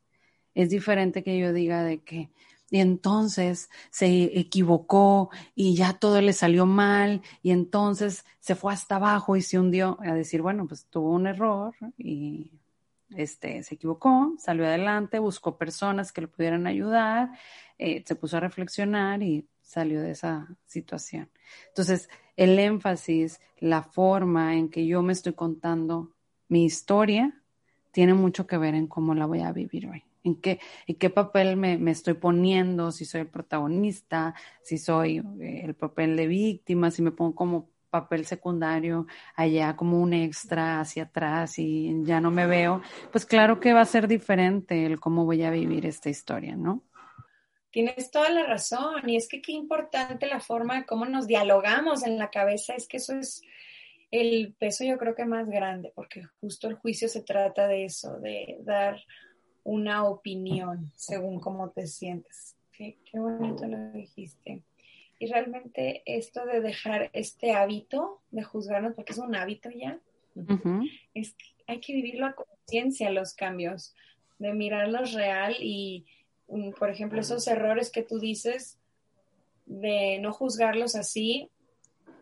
[0.54, 2.30] Es diferente que yo diga de que,
[2.70, 8.98] y entonces se equivocó y ya todo le salió mal y entonces se fue hasta
[8.98, 12.52] abajo y se hundió a decir, bueno, pues tuvo un error y
[13.16, 17.32] este, se equivocó, salió adelante, buscó personas que le pudieran ayudar,
[17.80, 21.30] eh, se puso a reflexionar y salió de esa situación.
[21.70, 22.10] Entonces,
[22.40, 26.14] el énfasis, la forma en que yo me estoy contando
[26.48, 27.44] mi historia,
[27.92, 30.04] tiene mucho que ver en cómo la voy a vivir hoy.
[30.24, 35.18] En qué, en qué papel me, me estoy poniendo, si soy el protagonista, si soy
[35.42, 40.80] eh, el papel de víctima, si me pongo como papel secundario allá como un extra
[40.80, 45.00] hacia atrás y ya no me veo, pues claro que va a ser diferente el
[45.00, 46.84] cómo voy a vivir esta historia, ¿no?
[47.72, 52.06] Tienes toda la razón y es que qué importante la forma de cómo nos dialogamos
[52.06, 53.42] en la cabeza, es que eso es
[54.12, 58.20] el peso yo creo que más grande, porque justo el juicio se trata de eso,
[58.20, 59.00] de dar
[59.64, 62.56] una opinión según cómo te sientes.
[62.72, 64.64] Qué, bonito lo dijiste.
[65.20, 70.00] Y realmente esto de dejar este hábito de juzgarnos, porque es un hábito ya,
[71.14, 73.94] es que hay que vivirlo a conciencia los cambios,
[74.38, 76.06] de mirarlos real y
[76.78, 78.80] por ejemplo, esos errores que tú dices,
[79.66, 81.52] de no juzgarlos así,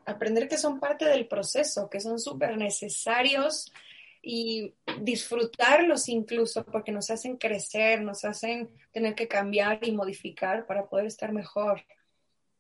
[0.06, 3.72] aprender que son parte del proceso, que son súper necesarios
[4.22, 10.88] y disfrutarlos incluso porque nos hacen crecer, nos hacen tener que cambiar y modificar para
[10.88, 11.84] poder estar mejor.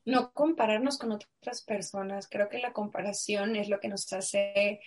[0.05, 2.29] No compararnos con otras personas.
[2.29, 4.79] Creo que la comparación es lo que nos hace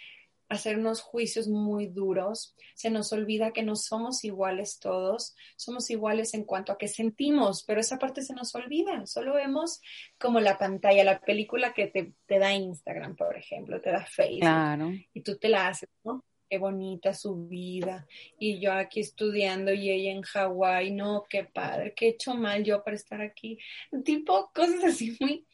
[0.51, 6.45] hacernos juicios muy duros, se nos olvida que no somos iguales todos, somos iguales en
[6.45, 9.81] cuanto a que sentimos, pero esa parte se nos olvida, solo vemos
[10.19, 15.07] como la pantalla, la película que te, te da Instagram, por ejemplo, te da Facebook,
[15.15, 16.25] y tú te la haces, ¿no?
[16.49, 21.95] Qué bonita su vida, y yo aquí estudiando y ella en Hawái, no, qué padre,
[21.95, 23.57] qué he hecho mal yo para estar aquí,
[24.05, 25.47] tipo cosas así muy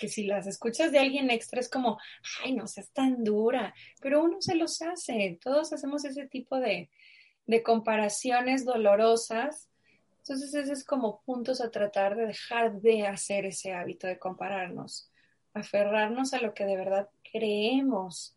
[0.00, 1.98] que si las escuchas de alguien extra es como,
[2.42, 6.90] ay, no seas tan dura, pero uno se los hace, todos hacemos ese tipo de,
[7.46, 9.68] de comparaciones dolorosas.
[10.18, 15.10] Entonces, ese es como puntos a tratar de dejar de hacer ese hábito de compararnos,
[15.52, 18.36] aferrarnos a lo que de verdad creemos,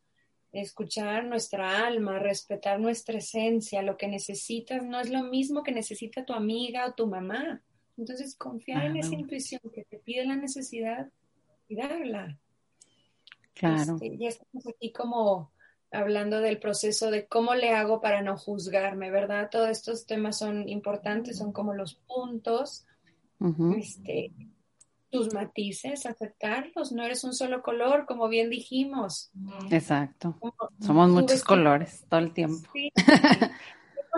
[0.51, 6.25] escuchar nuestra alma, respetar nuestra esencia, lo que necesitas no es lo mismo que necesita
[6.25, 7.63] tu amiga o tu mamá.
[7.97, 11.09] Entonces, confiar en esa intuición que te pide la necesidad
[11.69, 12.37] darla.
[13.53, 13.95] Claro.
[13.95, 15.51] Este, ya estamos aquí como
[15.91, 19.49] hablando del proceso de cómo le hago para no juzgarme, ¿verdad?
[19.51, 22.85] Todos estos temas son importantes, son como los puntos,
[23.77, 24.31] este,
[25.11, 29.31] tus matices, aceptarlos, no eres un solo color, como bien dijimos.
[29.69, 30.39] Exacto.
[30.79, 32.67] Somos muchos colores todo el tiempo.
[32.73, 32.91] Sí.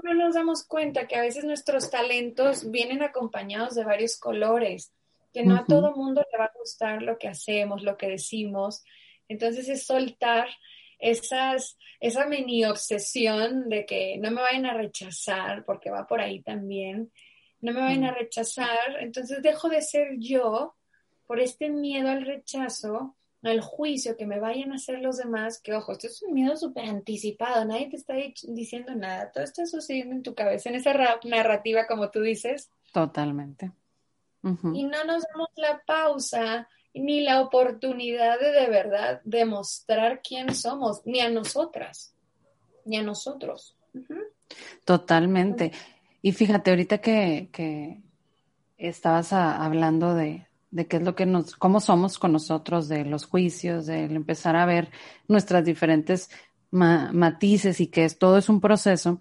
[0.03, 4.93] no nos damos cuenta que a veces nuestros talentos vienen acompañados de varios colores
[5.35, 8.85] que no a todo mundo le va a gustar lo que hacemos, lo que decimos.
[9.27, 10.47] Entonces es soltar
[10.97, 16.41] esas, esa mini obsesión de que no me vayan a rechazar, porque va por ahí
[16.41, 17.11] también,
[17.59, 20.75] no me vayan a rechazar, entonces dejo de ser yo
[21.27, 25.73] por este miedo al rechazo, al juicio que me vayan a hacer los demás, que
[25.73, 30.15] ojo, esto es un miedo súper anticipado, nadie te está diciendo nada, todo está sucediendo
[30.15, 30.93] en tu cabeza, en esa
[31.25, 32.69] narrativa como tú dices.
[32.93, 33.73] Totalmente
[34.73, 41.01] y no nos damos la pausa ni la oportunidad de de verdad demostrar quién somos,
[41.05, 42.15] ni a nosotras,
[42.85, 43.75] ni a nosotros.
[44.85, 45.71] Totalmente.
[46.21, 48.01] Y fíjate, ahorita que, que
[48.77, 53.25] estabas hablando de, de qué es lo que nos, cómo somos con nosotros, de los
[53.25, 54.91] juicios, de empezar a ver
[55.27, 56.29] nuestras diferentes
[56.71, 59.19] matices y que es, todo es un proceso.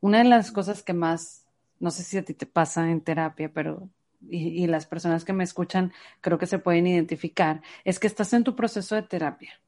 [0.00, 1.46] Una de las cosas que más,
[1.80, 3.88] no sé si a ti te pasa en terapia, pero
[4.30, 8.44] y, las personas que me escuchan creo que se pueden identificar, es que estás en
[8.44, 9.60] tu proceso de terapia.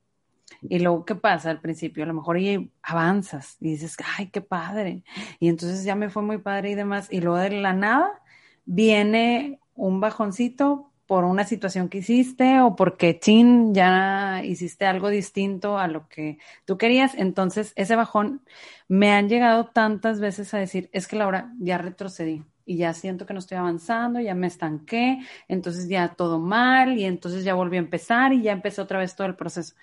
[0.62, 2.05] Y luego, ¿qué pasa al principio?
[2.05, 5.03] A lo mejor y avanzas y dices, ay, qué padre.
[5.38, 7.09] Y entonces ya me fue muy padre y demás.
[7.11, 8.23] Y luego de la nada
[8.64, 15.79] viene un bajoncito por una situación que hiciste o porque chin ya hiciste algo distinto
[15.79, 17.14] a lo que tú querías.
[17.14, 18.42] Entonces, ese bajón
[18.88, 23.24] me han llegado tantas veces a decir, es que Laura, ya retrocedí y ya siento
[23.24, 27.76] que no estoy avanzando, ya me estanqué, entonces ya todo mal y entonces ya volví
[27.76, 29.74] a empezar y ya empezó otra vez todo el proceso.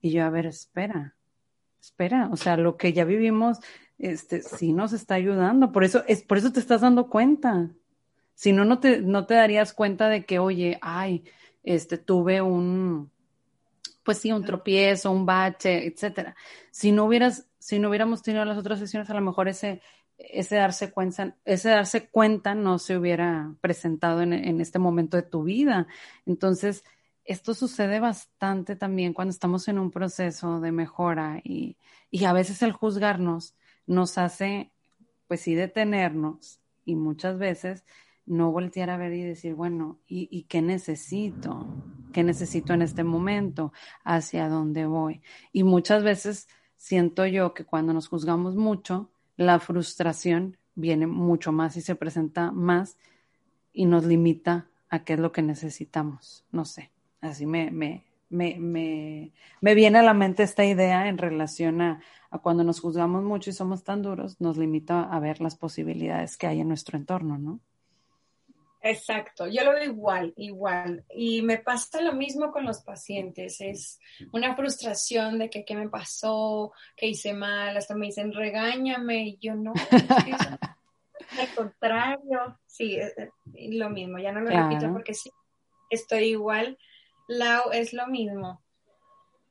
[0.00, 1.14] Y yo, a ver, espera,
[1.80, 3.58] espera, o sea, lo que ya vivimos,
[3.98, 7.68] este, sí nos está ayudando, por eso, es, por eso te estás dando cuenta.
[8.34, 11.24] Si no, no te, no te darías cuenta de que, oye, ay,
[11.62, 13.10] este, tuve un,
[14.02, 16.34] pues sí, un tropiezo, un bache, etcétera.
[16.70, 19.82] Si no hubieras, si no hubiéramos tenido las otras sesiones, a lo mejor ese,
[20.28, 25.22] ese darse cuenta, ese darse cuenta no se hubiera presentado en, en este momento de
[25.22, 25.86] tu vida.
[26.26, 26.84] Entonces,
[27.24, 31.76] esto sucede bastante también cuando estamos en un proceso de mejora y,
[32.10, 33.54] y, a veces el juzgarnos
[33.86, 34.72] nos hace,
[35.28, 37.84] pues sí, detenernos y muchas veces
[38.26, 41.66] no voltear a ver y decir, bueno, ¿y, y qué necesito?
[42.12, 43.72] ¿Qué necesito en este momento?
[44.04, 45.22] ¿Hacia dónde voy?
[45.52, 51.74] Y muchas veces siento yo que cuando nos juzgamos mucho, la frustración viene mucho más
[51.78, 52.98] y se presenta más
[53.72, 56.44] y nos limita a qué es lo que necesitamos.
[56.52, 56.90] No sé,
[57.22, 62.02] así me, me, me, me, me viene a la mente esta idea en relación a,
[62.30, 66.36] a, cuando nos juzgamos mucho y somos tan duros, nos limita a ver las posibilidades
[66.36, 67.60] que hay en nuestro entorno, ¿no?
[68.82, 71.04] Exacto, yo lo veo igual, igual.
[71.14, 73.60] Y me pasa lo mismo con los pacientes.
[73.60, 73.98] Es
[74.32, 79.38] una frustración de que qué me pasó, que hice mal, hasta me dicen regáñame y
[79.38, 79.74] yo no.
[81.38, 83.12] al contrario, sí, es,
[83.54, 84.68] lo mismo, ya no lo claro.
[84.70, 85.30] repito porque sí,
[85.90, 86.78] estoy igual.
[87.28, 88.62] Lau es lo mismo.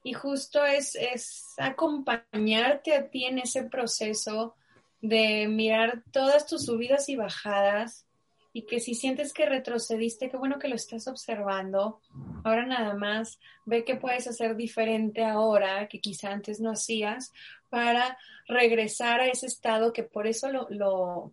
[0.04, 4.56] Y justo es, es acompañarte a ti en ese proceso
[5.02, 8.09] de mirar todas tus subidas y bajadas
[8.51, 11.99] y que si sientes que retrocediste, qué bueno que lo estás observando.
[12.43, 17.31] Ahora nada más ve qué puedes hacer diferente ahora que quizá antes no hacías
[17.69, 21.31] para regresar a ese estado que por eso lo, lo,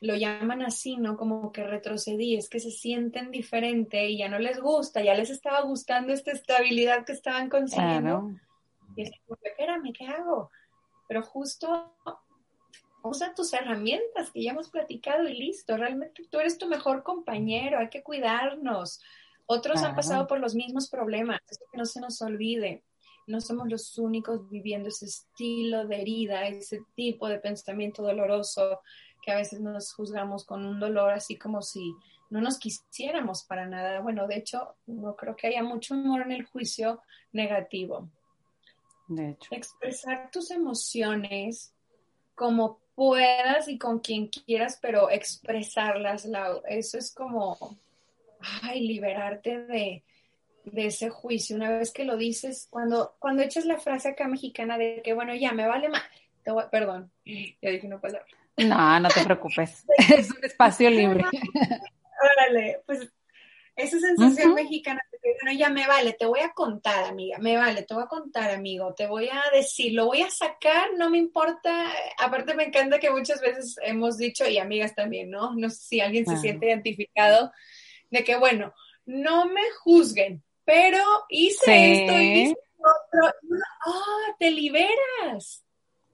[0.00, 1.16] lo llaman así, ¿no?
[1.16, 5.30] Como que retrocedí, es que se sienten diferente y ya no les gusta, ya les
[5.30, 8.00] estaba gustando esta estabilidad que estaban consiguiendo.
[8.20, 8.40] Claro.
[8.96, 10.50] Y es como, espérame, ¿qué hago?
[11.06, 11.94] Pero justo
[13.08, 15.76] usa tus herramientas que ya hemos platicado y listo.
[15.76, 19.00] Realmente tú eres tu mejor compañero, hay que cuidarnos.
[19.46, 21.40] Otros han pasado por los mismos problemas,
[21.70, 22.82] que no se nos olvide.
[23.28, 28.80] No somos los únicos viviendo ese estilo de herida, ese tipo de pensamiento doloroso
[29.22, 31.94] que a veces nos juzgamos con un dolor así como si
[32.30, 34.00] no nos quisiéramos para nada.
[34.00, 38.10] Bueno, de hecho, no creo que haya mucho humor en el juicio negativo.
[39.08, 39.48] De hecho.
[39.52, 41.75] Expresar tus emociones
[42.36, 46.62] como puedas y con quien quieras, pero expresarlas, Lau.
[46.68, 47.76] Eso es como,
[48.62, 50.04] ay, liberarte de,
[50.64, 51.56] de ese juicio.
[51.56, 55.34] Una vez que lo dices, cuando, cuando echas la frase acá mexicana de que, bueno,
[55.34, 56.02] ya me vale más,
[56.70, 58.26] perdón, ya dije una palabra.
[58.56, 59.84] No, no te preocupes,
[60.16, 61.24] es un espacio libre.
[62.38, 63.10] Órale, pues
[63.76, 64.62] esa sensación uh -huh.
[64.62, 67.92] mexicana de que, bueno, ya me vale, te voy a contar, amiga, me vale, te
[67.92, 71.92] voy a contar, amigo, te voy a decir, lo voy a sacar, no me importa.
[72.18, 75.54] Aparte, me encanta que muchas veces hemos dicho, y amigas también, ¿no?
[75.54, 77.52] No sé si alguien se siente identificado,
[78.10, 78.72] de que, bueno,
[79.04, 81.72] no me juzguen, pero hice sí.
[81.72, 83.26] esto y hice otro.
[83.26, 83.90] ¡Ah!
[83.90, 85.64] Oh, te liberas.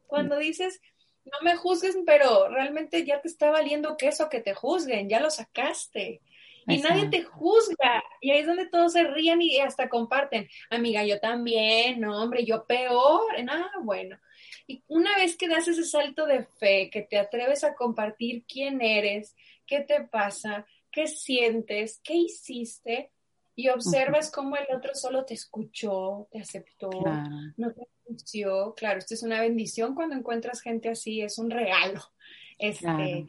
[0.08, 0.80] Cuando dices,
[1.24, 5.30] no me juzgues, pero realmente ya te está valiendo queso que te juzguen, ya lo
[5.30, 6.20] sacaste
[6.66, 6.96] y Exacto.
[6.96, 8.04] nadie te juzga.
[8.20, 10.48] Y ahí es donde todos se ríen y hasta comparten.
[10.70, 13.22] Amiga, yo también, no, hombre, yo peor.
[13.48, 14.18] Ah, bueno.
[14.66, 18.80] Y una vez que das ese salto de fe, que te atreves a compartir quién
[18.80, 19.34] eres,
[19.66, 23.10] qué te pasa, qué sientes, qué hiciste,
[23.54, 24.34] y observas uh -huh.
[24.34, 27.30] cómo el otro solo te escuchó, te aceptó, claro.
[27.56, 28.74] no te anunció.
[28.74, 32.00] Claro, esto es una bendición cuando encuentras gente así, es un regalo.
[32.58, 33.26] Este, claro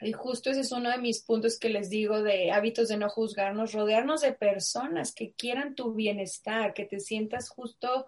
[0.00, 3.08] y justo ese es uno de mis puntos que les digo de hábitos de no
[3.08, 8.06] juzgarnos, rodearnos de personas que quieran tu bienestar, que te sientas justo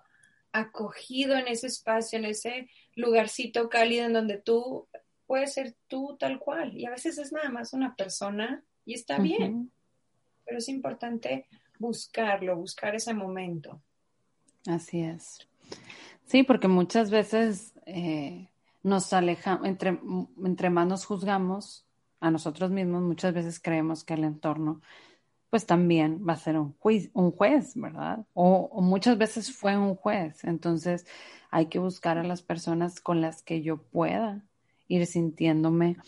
[0.52, 4.88] acogido en ese espacio, en ese lugarcito cálido en donde tú
[5.26, 6.76] puedes ser tú tal cual.
[6.76, 9.70] Y a veces es nada más una persona y está bien.
[10.44, 11.46] pero es importante
[11.78, 13.80] buscarlo, buscar ese momento.
[14.66, 15.46] Así es.
[16.26, 18.48] Sí, porque muchas veces eh,
[18.82, 20.00] nos alejamos, entre,
[20.44, 21.86] entre más nos juzgamos
[22.20, 24.80] a nosotros mismos, muchas veces creemos que el entorno
[25.52, 28.24] pues también va a ser un juez, un juez ¿verdad?
[28.32, 30.44] O, muchas veces fue un juez.
[30.44, 31.04] Entonces
[31.50, 34.42] hay que buscar a las personas con las que yo pueda
[34.88, 35.98] ir sintiéndome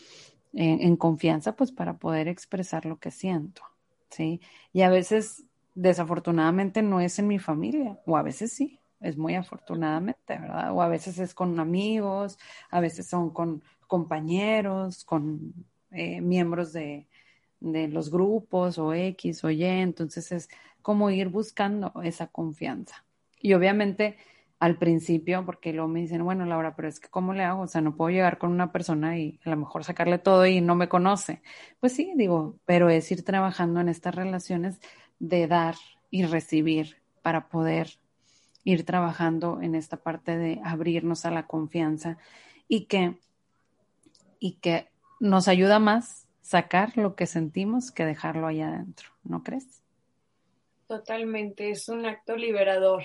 [0.54, 3.60] en, en confianza, pues para poder expresar lo que siento,
[4.08, 4.40] ¿sí?
[4.72, 5.44] Y a veces,
[5.74, 10.72] desafortunadamente, no es en mi familia, o a veces sí, es muy afortunadamente, ¿verdad?
[10.72, 12.38] O a veces es con amigos,
[12.70, 15.52] a veces son con compañeros, con
[15.90, 17.06] eh, miembros de,
[17.60, 20.48] de los grupos o X o Y, entonces es
[20.82, 23.04] como ir buscando esa confianza.
[23.40, 24.16] Y obviamente
[24.60, 27.62] al principio, porque luego me dicen, bueno, Laura, pero es que ¿cómo le hago?
[27.62, 30.60] O sea, no puedo llegar con una persona y a lo mejor sacarle todo y
[30.60, 31.42] no me conoce.
[31.80, 34.80] Pues sí, digo, pero es ir trabajando en estas relaciones
[35.18, 35.74] de dar
[36.10, 37.98] y recibir para poder
[38.64, 42.18] ir trabajando en esta parte de abrirnos a la confianza
[42.66, 43.18] y que,
[44.38, 44.88] y que
[45.20, 49.82] nos ayuda más sacar lo que sentimos que dejarlo allá adentro, ¿no crees?
[50.86, 53.04] Totalmente, es un acto liberador,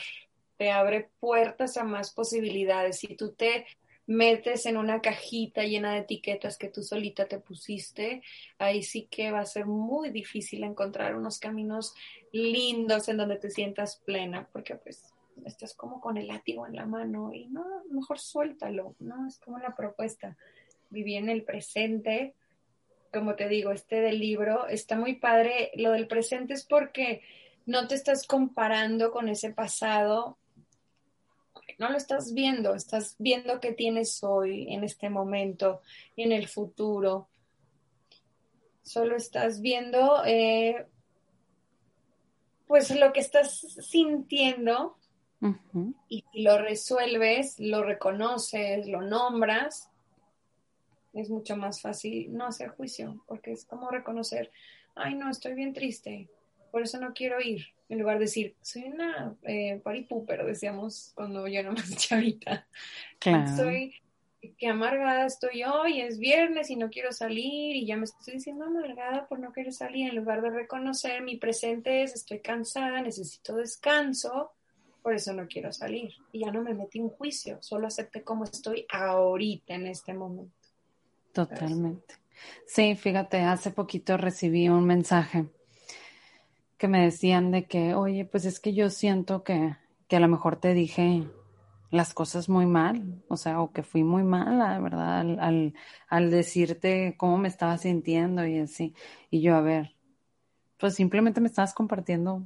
[0.57, 2.99] te abre puertas a más posibilidades.
[2.99, 3.65] Si tú te
[4.05, 8.21] metes en una cajita llena de etiquetas que tú solita te pusiste,
[8.57, 11.93] ahí sí que va a ser muy difícil encontrar unos caminos
[12.33, 15.13] lindos en donde te sientas plena, porque pues
[15.45, 19.27] estás como con el látigo en la mano y no, mejor suéltalo, ¿no?
[19.27, 20.37] Es como la propuesta.
[20.89, 22.35] Viví en el presente,
[23.11, 25.71] como te digo, este del libro, está muy padre.
[25.75, 27.21] Lo del presente es porque
[27.65, 30.37] no te estás comparando con ese pasado,
[31.79, 35.81] no lo estás viendo, estás viendo qué tienes hoy, en este momento,
[36.17, 37.29] en el futuro.
[38.83, 40.87] Solo estás viendo, eh,
[42.67, 44.98] pues, lo que estás sintiendo
[46.09, 49.89] y lo resuelves, lo reconoces, lo nombras,
[51.13, 54.51] es mucho más fácil no hacer juicio, porque es como reconocer,
[54.95, 56.29] ay no, estoy bien triste,
[56.71, 61.11] por eso no quiero ir, en lugar de decir, soy una eh, party pooper, decíamos
[61.15, 62.67] cuando yo era más chavita.
[63.17, 63.55] Claro.
[63.55, 63.95] Soy,
[64.57, 68.65] que amargada estoy hoy, es viernes y no quiero salir y ya me estoy diciendo
[68.65, 73.55] amargada por no querer salir, en lugar de reconocer mi presente es, estoy cansada, necesito
[73.55, 74.51] descanso,
[75.01, 76.11] por eso no quiero salir.
[76.31, 80.53] Y ya no me metí en juicio, solo acepté cómo estoy ahorita en este momento.
[81.33, 82.15] Totalmente.
[82.65, 85.47] Sí, fíjate, hace poquito recibí un mensaje
[86.77, 89.75] que me decían de que, oye, pues es que yo siento que,
[90.07, 91.27] que a lo mejor te dije
[91.91, 95.19] las cosas muy mal, o sea, o que fui muy mala, ¿verdad?
[95.19, 95.73] Al, al,
[96.07, 98.93] al decirte cómo me estaba sintiendo y así.
[99.29, 99.95] Y yo, a ver,
[100.77, 102.43] pues simplemente me estabas compartiendo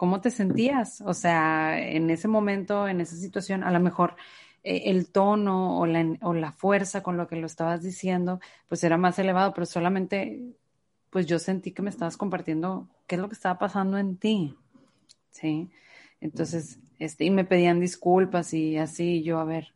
[0.00, 4.16] cómo te sentías, o sea, en ese momento, en esa situación, a lo mejor
[4.64, 8.82] eh, el tono o la, o la fuerza con lo que lo estabas diciendo, pues
[8.82, 10.40] era más elevado, pero solamente,
[11.10, 14.56] pues yo sentí que me estabas compartiendo qué es lo que estaba pasando en ti,
[15.32, 15.68] ¿sí?
[16.22, 19.74] Entonces, este, y me pedían disculpas y así, yo, a ver,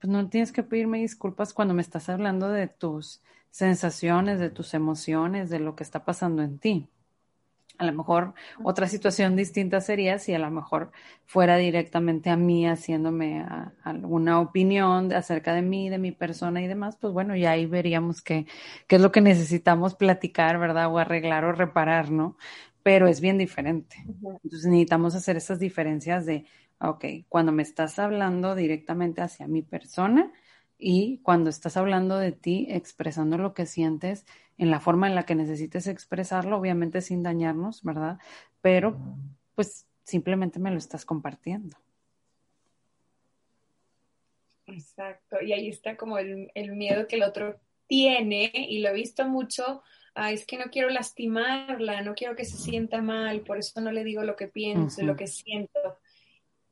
[0.00, 3.20] pues no tienes que pedirme disculpas cuando me estás hablando de tus
[3.50, 6.88] sensaciones, de tus emociones, de lo que está pasando en ti.
[7.78, 10.92] A lo mejor otra situación distinta sería si a lo mejor
[11.26, 13.44] fuera directamente a mí haciéndome
[13.82, 18.22] alguna opinión acerca de mí, de mi persona y demás, pues bueno, ya ahí veríamos
[18.22, 18.46] qué,
[18.86, 20.90] qué es lo que necesitamos platicar, ¿verdad?
[20.92, 22.36] O arreglar o reparar, ¿no?
[22.82, 23.96] Pero es bien diferente.
[24.44, 26.46] Entonces necesitamos hacer esas diferencias de,
[26.80, 30.32] ok, cuando me estás hablando directamente hacia mi persona
[30.78, 34.26] y cuando estás hablando de ti, expresando lo que sientes,
[34.58, 38.18] en la forma en la que necesites expresarlo, obviamente sin dañarnos, ¿verdad?
[38.60, 38.98] Pero
[39.54, 41.76] pues simplemente me lo estás compartiendo.
[44.66, 49.26] Exacto, y ahí está como el, miedo que el otro tiene, y lo he visto
[49.26, 49.82] mucho,
[50.16, 54.02] es que no quiero lastimarla, no quiero que se sienta mal, por eso no le
[54.02, 55.98] digo lo que pienso, lo que siento.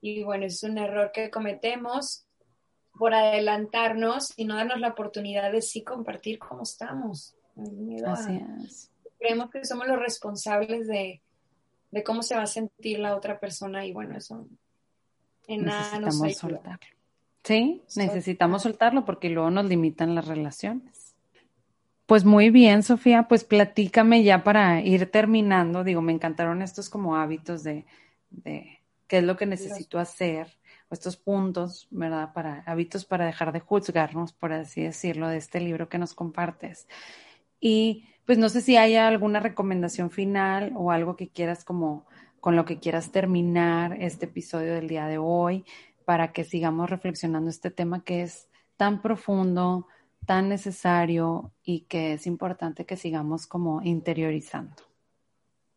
[0.00, 2.23] Y bueno, es un error que cometemos
[2.98, 7.34] por adelantarnos y no darnos la oportunidad de sí compartir cómo estamos
[9.18, 11.20] creemos que somos los responsables de,
[12.04, 14.46] cómo se va a sentir la otra persona y bueno, eso
[15.46, 16.78] en nada nos soltarlo.
[17.42, 21.14] Sí, necesitamos soltarlo porque luego nos limitan las relaciones.
[22.06, 25.84] Pues muy bien, Sofía, pues platícame ya para ir terminando.
[25.84, 27.86] Digo, me encantaron estos como hábitos de,
[28.30, 30.48] de qué es lo que necesito hacer,
[30.90, 32.32] estos puntos, ¿verdad?
[32.32, 36.86] Para hábitos para dejar de juzgarnos, por así decirlo, de este libro que nos compartes.
[37.60, 42.06] Y pues no sé si hay alguna recomendación final o algo que quieras como
[42.40, 45.64] con lo que quieras terminar este episodio del día de hoy
[46.04, 49.86] para que sigamos reflexionando este tema que es tan profundo,
[50.26, 54.93] tan necesario y que es importante que sigamos como interiorizando.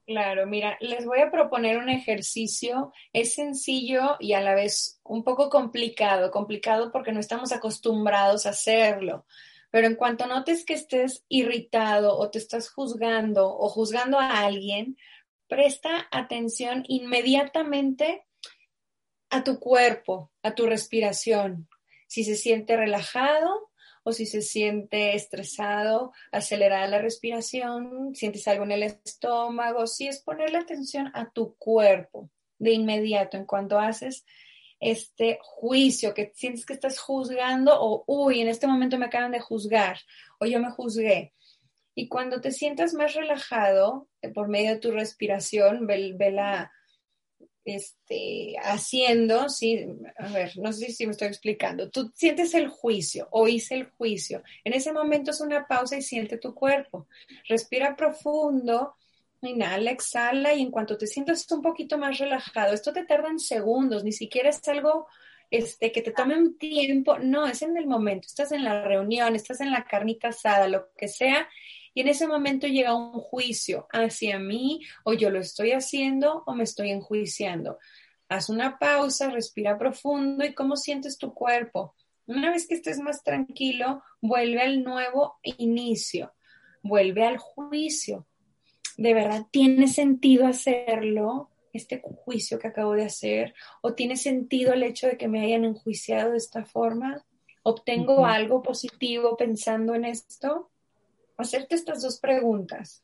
[0.08, 2.94] Claro, mira, les voy a proponer un ejercicio.
[3.12, 8.52] Es sencillo y a la vez un poco complicado, complicado porque no estamos acostumbrados a
[8.52, 9.26] hacerlo.
[9.70, 14.98] Pero en cuanto notes que estés irritado o te estás juzgando o juzgando a alguien,
[15.50, 18.24] presta atención inmediatamente
[19.30, 21.68] a tu cuerpo, a tu respiración.
[22.08, 23.72] Si se siente relajado,
[24.08, 30.22] o si se siente estresado, acelerar la respiración, sientes algo en el estómago, si es
[30.22, 34.26] ponerle atención a tu cuerpo de inmediato en cuanto haces
[34.80, 39.42] este juicio, que sientes que estás juzgando o, uy, en este momento me acaban de
[39.42, 39.98] juzgar
[40.40, 41.34] o yo me juzgué.
[41.94, 46.72] Y cuando te sientas más relajado eh, por medio de tu respiración, ve, ve la,
[47.68, 49.86] este, haciendo, sí,
[50.18, 54.42] a ver, no sé si me estoy explicando, tú sientes el juicio, oís el juicio,
[54.64, 57.08] en ese momento es una pausa y siente tu cuerpo,
[57.50, 58.96] respira profundo,
[59.42, 63.40] inhala, exhala y en cuanto te sientas un poquito más relajado, esto te tarda en
[63.40, 65.08] segundos, ni siquiera es algo
[65.52, 69.36] este, que te tome un tiempo, no, es en el momento, estás en la reunión,
[69.36, 71.50] estás en la carnita asada, lo que sea,
[71.98, 76.54] y en ese momento llega un juicio hacia mí o yo lo estoy haciendo o
[76.54, 77.80] me estoy enjuiciando.
[78.30, 81.96] Haz una pausa, respira profundo y cómo sientes tu cuerpo.
[82.28, 86.36] Una vez que estés más tranquilo, vuelve al nuevo inicio,
[86.84, 88.28] vuelve al juicio.
[88.96, 91.50] ¿De verdad tiene sentido hacerlo?
[91.74, 93.56] este juicio que acabo de hacer?
[93.82, 97.26] ¿O tiene sentido el hecho de que me hayan enjuiciado de esta forma?
[97.64, 100.70] ¿Obtengo algo positivo pensando en esto?
[101.38, 103.04] Hacerte estas dos preguntas.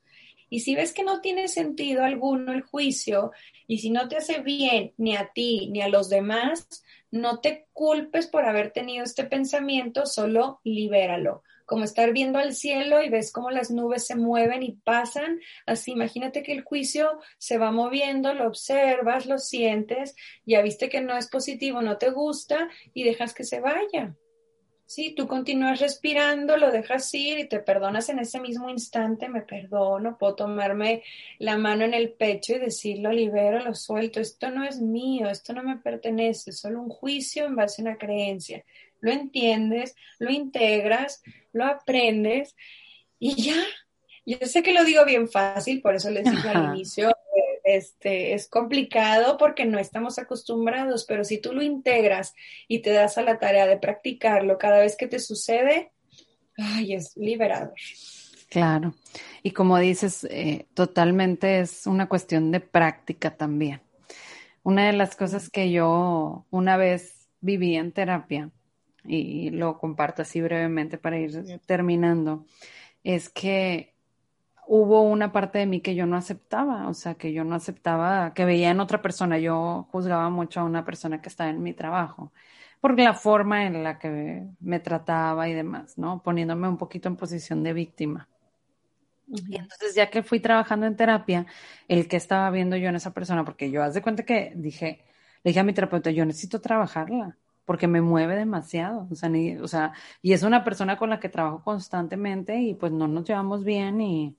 [0.49, 3.31] Y si ves que no tiene sentido alguno el juicio
[3.65, 7.67] y si no te hace bien ni a ti ni a los demás, no te
[7.73, 11.43] culpes por haber tenido este pensamiento, solo libéralo.
[11.65, 15.91] Como estar viendo al cielo y ves cómo las nubes se mueven y pasan, así
[15.91, 20.15] imagínate que el juicio se va moviendo, lo observas, lo sientes,
[20.45, 24.15] ya viste que no es positivo, no te gusta y dejas que se vaya.
[24.85, 29.41] Sí, tú continúas respirando, lo dejas ir y te perdonas en ese mismo instante, me
[29.41, 31.03] perdono, puedo tomarme
[31.39, 35.53] la mano en el pecho y decirlo, libero, lo suelto, esto no es mío, esto
[35.53, 38.63] no me pertenece, es solo un juicio en base a una creencia.
[38.99, 41.23] Lo entiendes, lo integras,
[41.53, 42.55] lo aprendes
[43.19, 43.63] y ya.
[44.25, 47.11] Yo sé que lo digo bien fácil, por eso les dije al inicio,
[47.63, 52.33] este, es complicado porque no estamos acostumbrados, pero si tú lo integras
[52.67, 55.91] y te das a la tarea de practicarlo cada vez que te sucede,
[56.57, 57.73] ay, es liberador.
[58.49, 58.93] Claro.
[59.41, 63.81] Y como dices, eh, totalmente es una cuestión de práctica también.
[64.61, 68.51] Una de las cosas que yo una vez viví en terapia,
[69.05, 72.45] y lo comparto así brevemente para ir terminando,
[73.03, 73.92] es que
[74.67, 78.33] hubo una parte de mí que yo no aceptaba, o sea, que yo no aceptaba,
[78.33, 81.73] que veía en otra persona, yo juzgaba mucho a una persona que estaba en mi
[81.73, 82.31] trabajo,
[82.81, 86.21] por la forma en la que me trataba y demás, ¿no?
[86.23, 88.27] Poniéndome un poquito en posición de víctima.
[89.27, 91.45] Y entonces, ya que fui trabajando en terapia,
[91.87, 95.05] el que estaba viendo yo en esa persona, porque yo haz de cuenta que dije,
[95.43, 99.67] le dije a mi terapeuta, yo necesito trabajarla, porque me mueve demasiado, o sea, o
[99.67, 103.63] sea, y es una persona con la que trabajo constantemente y pues no nos llevamos
[103.63, 104.37] bien y,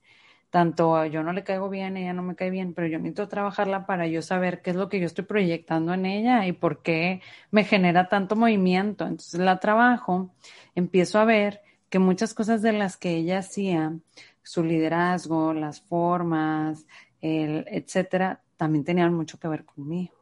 [0.49, 3.85] tanto yo no le caigo bien, ella no me cae bien, pero yo necesito trabajarla
[3.85, 7.21] para yo saber qué es lo que yo estoy proyectando en ella y por qué
[7.51, 9.05] me genera tanto movimiento.
[9.05, 10.33] Entonces la trabajo,
[10.75, 13.97] empiezo a ver que muchas cosas de las que ella hacía,
[14.43, 16.85] su liderazgo, las formas,
[17.21, 20.13] el, etcétera, también tenían mucho que ver conmigo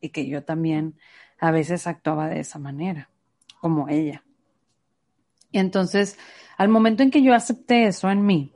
[0.00, 0.98] y que yo también
[1.38, 3.10] a veces actuaba de esa manera,
[3.60, 4.24] como ella.
[5.52, 6.18] Y entonces,
[6.56, 8.55] al momento en que yo acepté eso en mí,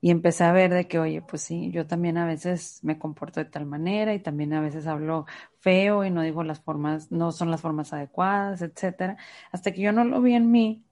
[0.00, 3.40] y empecé a ver de que, oye, pues sí, yo también a veces me comporto
[3.40, 5.26] de tal manera y también a veces hablo
[5.58, 9.16] feo y no digo las formas, no son las formas adecuadas, etcétera.
[9.50, 10.84] Hasta que yo no lo vi en mí,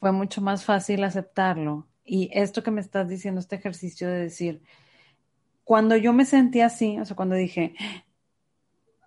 [0.00, 1.86] fue mucho más fácil aceptarlo.
[2.04, 4.62] Y esto que me estás diciendo, este ejercicio de decir,
[5.64, 7.74] cuando yo me sentí así, o sea, cuando dije,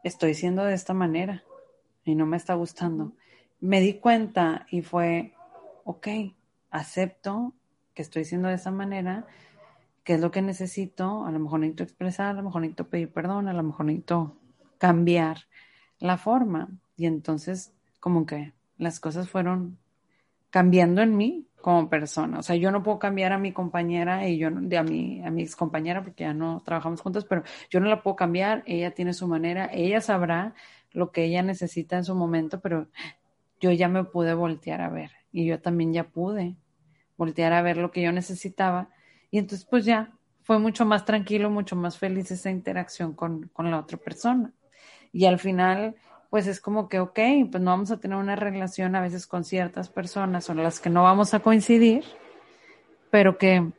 [0.03, 1.43] estoy siendo de esta manera
[2.05, 3.13] y no me está gustando,
[3.59, 5.33] me di cuenta y fue,
[5.83, 6.07] ok,
[6.71, 7.53] acepto
[7.99, 9.27] que estoy siendo de esa manera,
[10.05, 13.11] qué es lo que necesito, a lo mejor necesito expresar, a lo mejor necesito pedir
[13.11, 14.37] perdón, a lo mejor necesito
[14.77, 15.39] cambiar
[15.99, 16.69] la forma.
[16.95, 19.79] Y entonces como que las cosas fueron
[20.49, 22.39] cambiando en mí como persona.
[22.39, 25.29] O sea, yo no puedo cambiar a mi compañera y yo de a mi, a
[25.29, 28.63] mi ex compañera porque ya no trabajamos juntos, pero yo no la puedo cambiar.
[28.65, 30.53] Ella tiene su manera, ella sabrá
[30.93, 32.87] lo que ella necesita en su momento, pero
[33.59, 36.55] yo ya me pude voltear a ver y yo también ya pude
[37.19, 38.89] voltear a ver lo que yo necesitaba.
[39.29, 43.69] Y entonces, pues ya fue mucho más tranquilo, mucho más feliz esa interacción con, con
[43.69, 44.53] la otra persona.
[45.11, 45.95] Y al final,
[46.29, 47.19] pues es como que, ok,
[47.51, 50.89] pues no vamos a tener una relación a veces con ciertas personas con las que
[50.89, 52.05] no vamos a coincidir,
[53.11, 53.69] pero que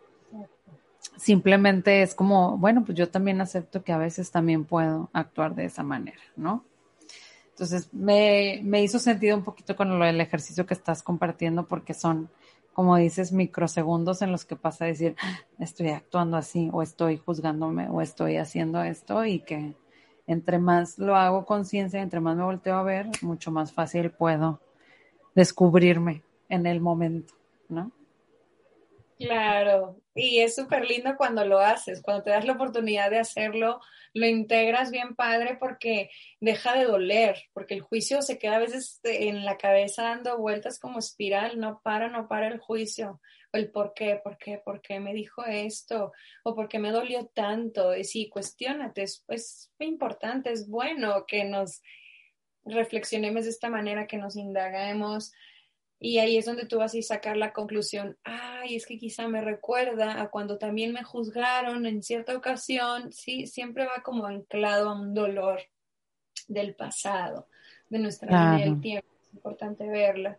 [1.17, 5.65] simplemente es como, bueno, pues yo también acepto que a veces también puedo actuar de
[5.65, 6.65] esa manera, ¿no?
[7.49, 11.95] Entonces me, me hizo sentido un poquito con lo del ejercicio que estás compartiendo porque
[11.95, 12.31] son,
[12.73, 17.19] como dices, microsegundos en los que pasa a decir, ah, estoy actuando así o estoy
[17.19, 19.75] juzgándome o estoy haciendo esto y que
[20.27, 24.61] entre más lo hago conciencia, entre más me volteo a ver, mucho más fácil puedo
[25.35, 27.35] descubrirme en el momento,
[27.69, 27.91] ¿no?
[29.21, 33.79] Claro, y es súper lindo cuando lo haces, cuando te das la oportunidad de hacerlo,
[34.15, 36.11] lo integras bien padre porque
[36.41, 40.79] deja de doler, porque el juicio se queda a veces en la cabeza dando vueltas
[40.79, 43.21] como espiral, no para, no para el juicio
[43.53, 46.13] el por qué, por qué, por qué me dijo esto,
[46.45, 47.97] o por qué me dolió tanto.
[47.97, 51.83] Y sí, cuestionate, es, es importante, es bueno que nos
[52.65, 55.33] reflexionemos de esta manera, que nos indaguemos.
[55.99, 58.17] Y ahí es donde tú vas a sacar la conclusión,
[58.61, 63.47] ay, es que quizá me recuerda a cuando también me juzgaron en cierta ocasión, sí,
[63.47, 65.61] siempre va como anclado a un dolor
[66.49, 67.49] del pasado,
[67.89, 70.39] de nuestra vida del tiempo, es importante verla.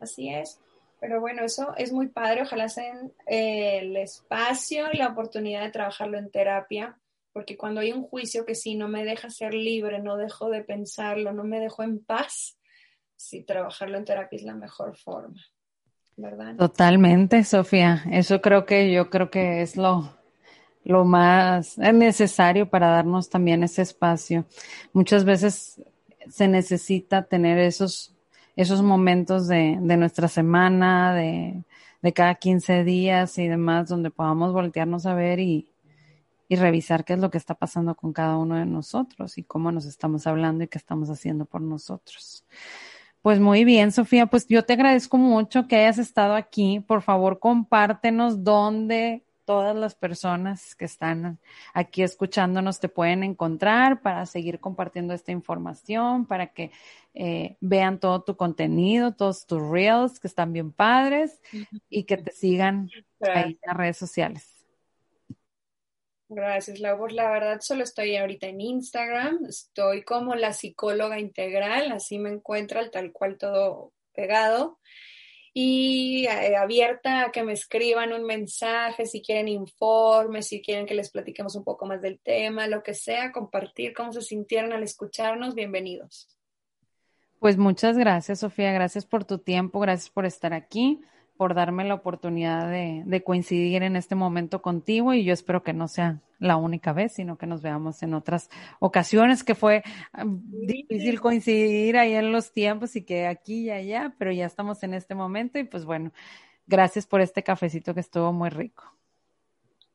[0.00, 0.60] Así es.
[1.00, 2.42] Pero bueno, eso es muy padre.
[2.42, 6.98] Ojalá sean eh, el espacio y la oportunidad de trabajarlo en terapia,
[7.32, 10.64] porque cuando hay un juicio que sí no me deja ser libre, no dejo de
[10.64, 12.58] pensarlo, no me dejo en paz,
[13.16, 15.40] sí, trabajarlo en terapia es la mejor forma.
[16.56, 18.04] Totalmente, Sofía.
[18.10, 20.16] Eso creo que yo creo que es lo,
[20.84, 24.44] lo más necesario para darnos también ese espacio.
[24.92, 25.82] Muchas veces
[26.28, 28.14] se necesita tener esos
[28.58, 31.62] esos momentos de, de nuestra semana, de,
[32.02, 35.70] de, cada 15 días y demás, donde podamos voltearnos a ver y,
[36.48, 39.70] y revisar qué es lo que está pasando con cada uno de nosotros y cómo
[39.70, 42.44] nos estamos hablando y qué estamos haciendo por nosotros.
[43.28, 46.80] Pues muy bien, Sofía, pues yo te agradezco mucho que hayas estado aquí.
[46.80, 51.38] Por favor, compártenos dónde todas las personas que están
[51.74, 56.70] aquí escuchándonos te pueden encontrar para seguir compartiendo esta información, para que
[57.12, 61.42] eh, vean todo tu contenido, todos tus reels que están bien padres
[61.90, 62.88] y que te sigan
[63.20, 64.57] ahí en las redes sociales.
[66.28, 66.98] Gracias, Lau.
[66.98, 72.28] Pues la verdad solo estoy ahorita en Instagram, estoy como la psicóloga integral, así me
[72.28, 74.78] encuentra tal cual todo pegado.
[75.54, 80.94] Y eh, abierta a que me escriban un mensaje, si quieren informes, si quieren que
[80.94, 84.82] les platiquemos un poco más del tema, lo que sea, compartir cómo se sintieron al
[84.82, 86.28] escucharnos, bienvenidos.
[87.40, 91.00] Pues muchas gracias, Sofía, gracias por tu tiempo, gracias por estar aquí
[91.38, 95.86] por darme la oportunidad de, coincidir en este momento contigo y yo espero que no
[95.86, 101.20] sea la única vez, sino que nos veamos en otras ocasiones que fue ah, difícil
[101.20, 105.14] coincidir ahí en los tiempos y que aquí y allá, pero ya estamos en este
[105.14, 106.12] momento y pues bueno,
[106.66, 108.84] gracias por este cafecito que estuvo muy rico.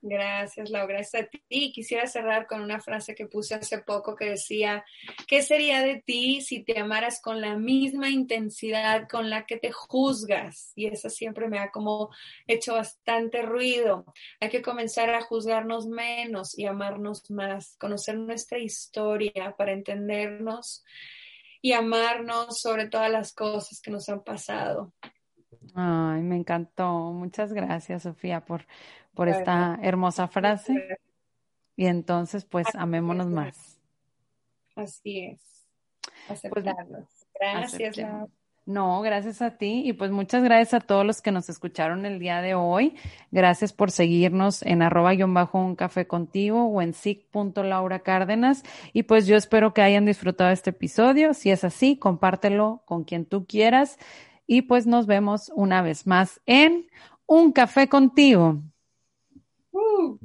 [0.06, 0.96] Gracias, Laura.
[0.96, 1.72] Gracias a ti.
[1.72, 4.84] Quisiera cerrar con una frase que puse hace poco que decía,
[5.28, 9.72] ¿qué sería de ti si te amaras con la misma intensidad con la que te
[9.72, 10.74] juzgas?
[10.76, 12.10] Y eso siempre me ha como
[12.48, 14.04] hecho bastante ruido.
[14.42, 20.84] Hay que comenzar a juzgarnos menos y amarnos más, conocer nuestra historia para entendernos
[21.62, 24.92] y amarnos sobre todas las cosas que nos han pasado.
[25.76, 27.14] Ay, me encantó.
[27.14, 28.66] Muchas gracias, Sofía, por,
[29.14, 30.74] por esta hermosa frase.
[31.76, 33.80] Y entonces, pues, amémonos más.
[34.76, 35.66] Así es.
[36.28, 36.66] Pues,
[37.40, 37.98] gracias.
[38.66, 42.18] No, gracias a ti y pues muchas gracias a todos los que nos escucharon el
[42.18, 42.96] día de hoy.
[43.30, 46.94] Gracias por seguirnos en arroba guion bajo un café contigo o en
[47.56, 48.64] Laura Cárdenas.
[48.94, 51.34] Y pues yo espero que hayan disfrutado este episodio.
[51.34, 54.00] Si es así, compártelo con quien tú quieras.
[54.48, 56.88] Y pues nos vemos una vez más en
[57.26, 58.62] Un Café contigo.
[59.94, 60.20] Woo!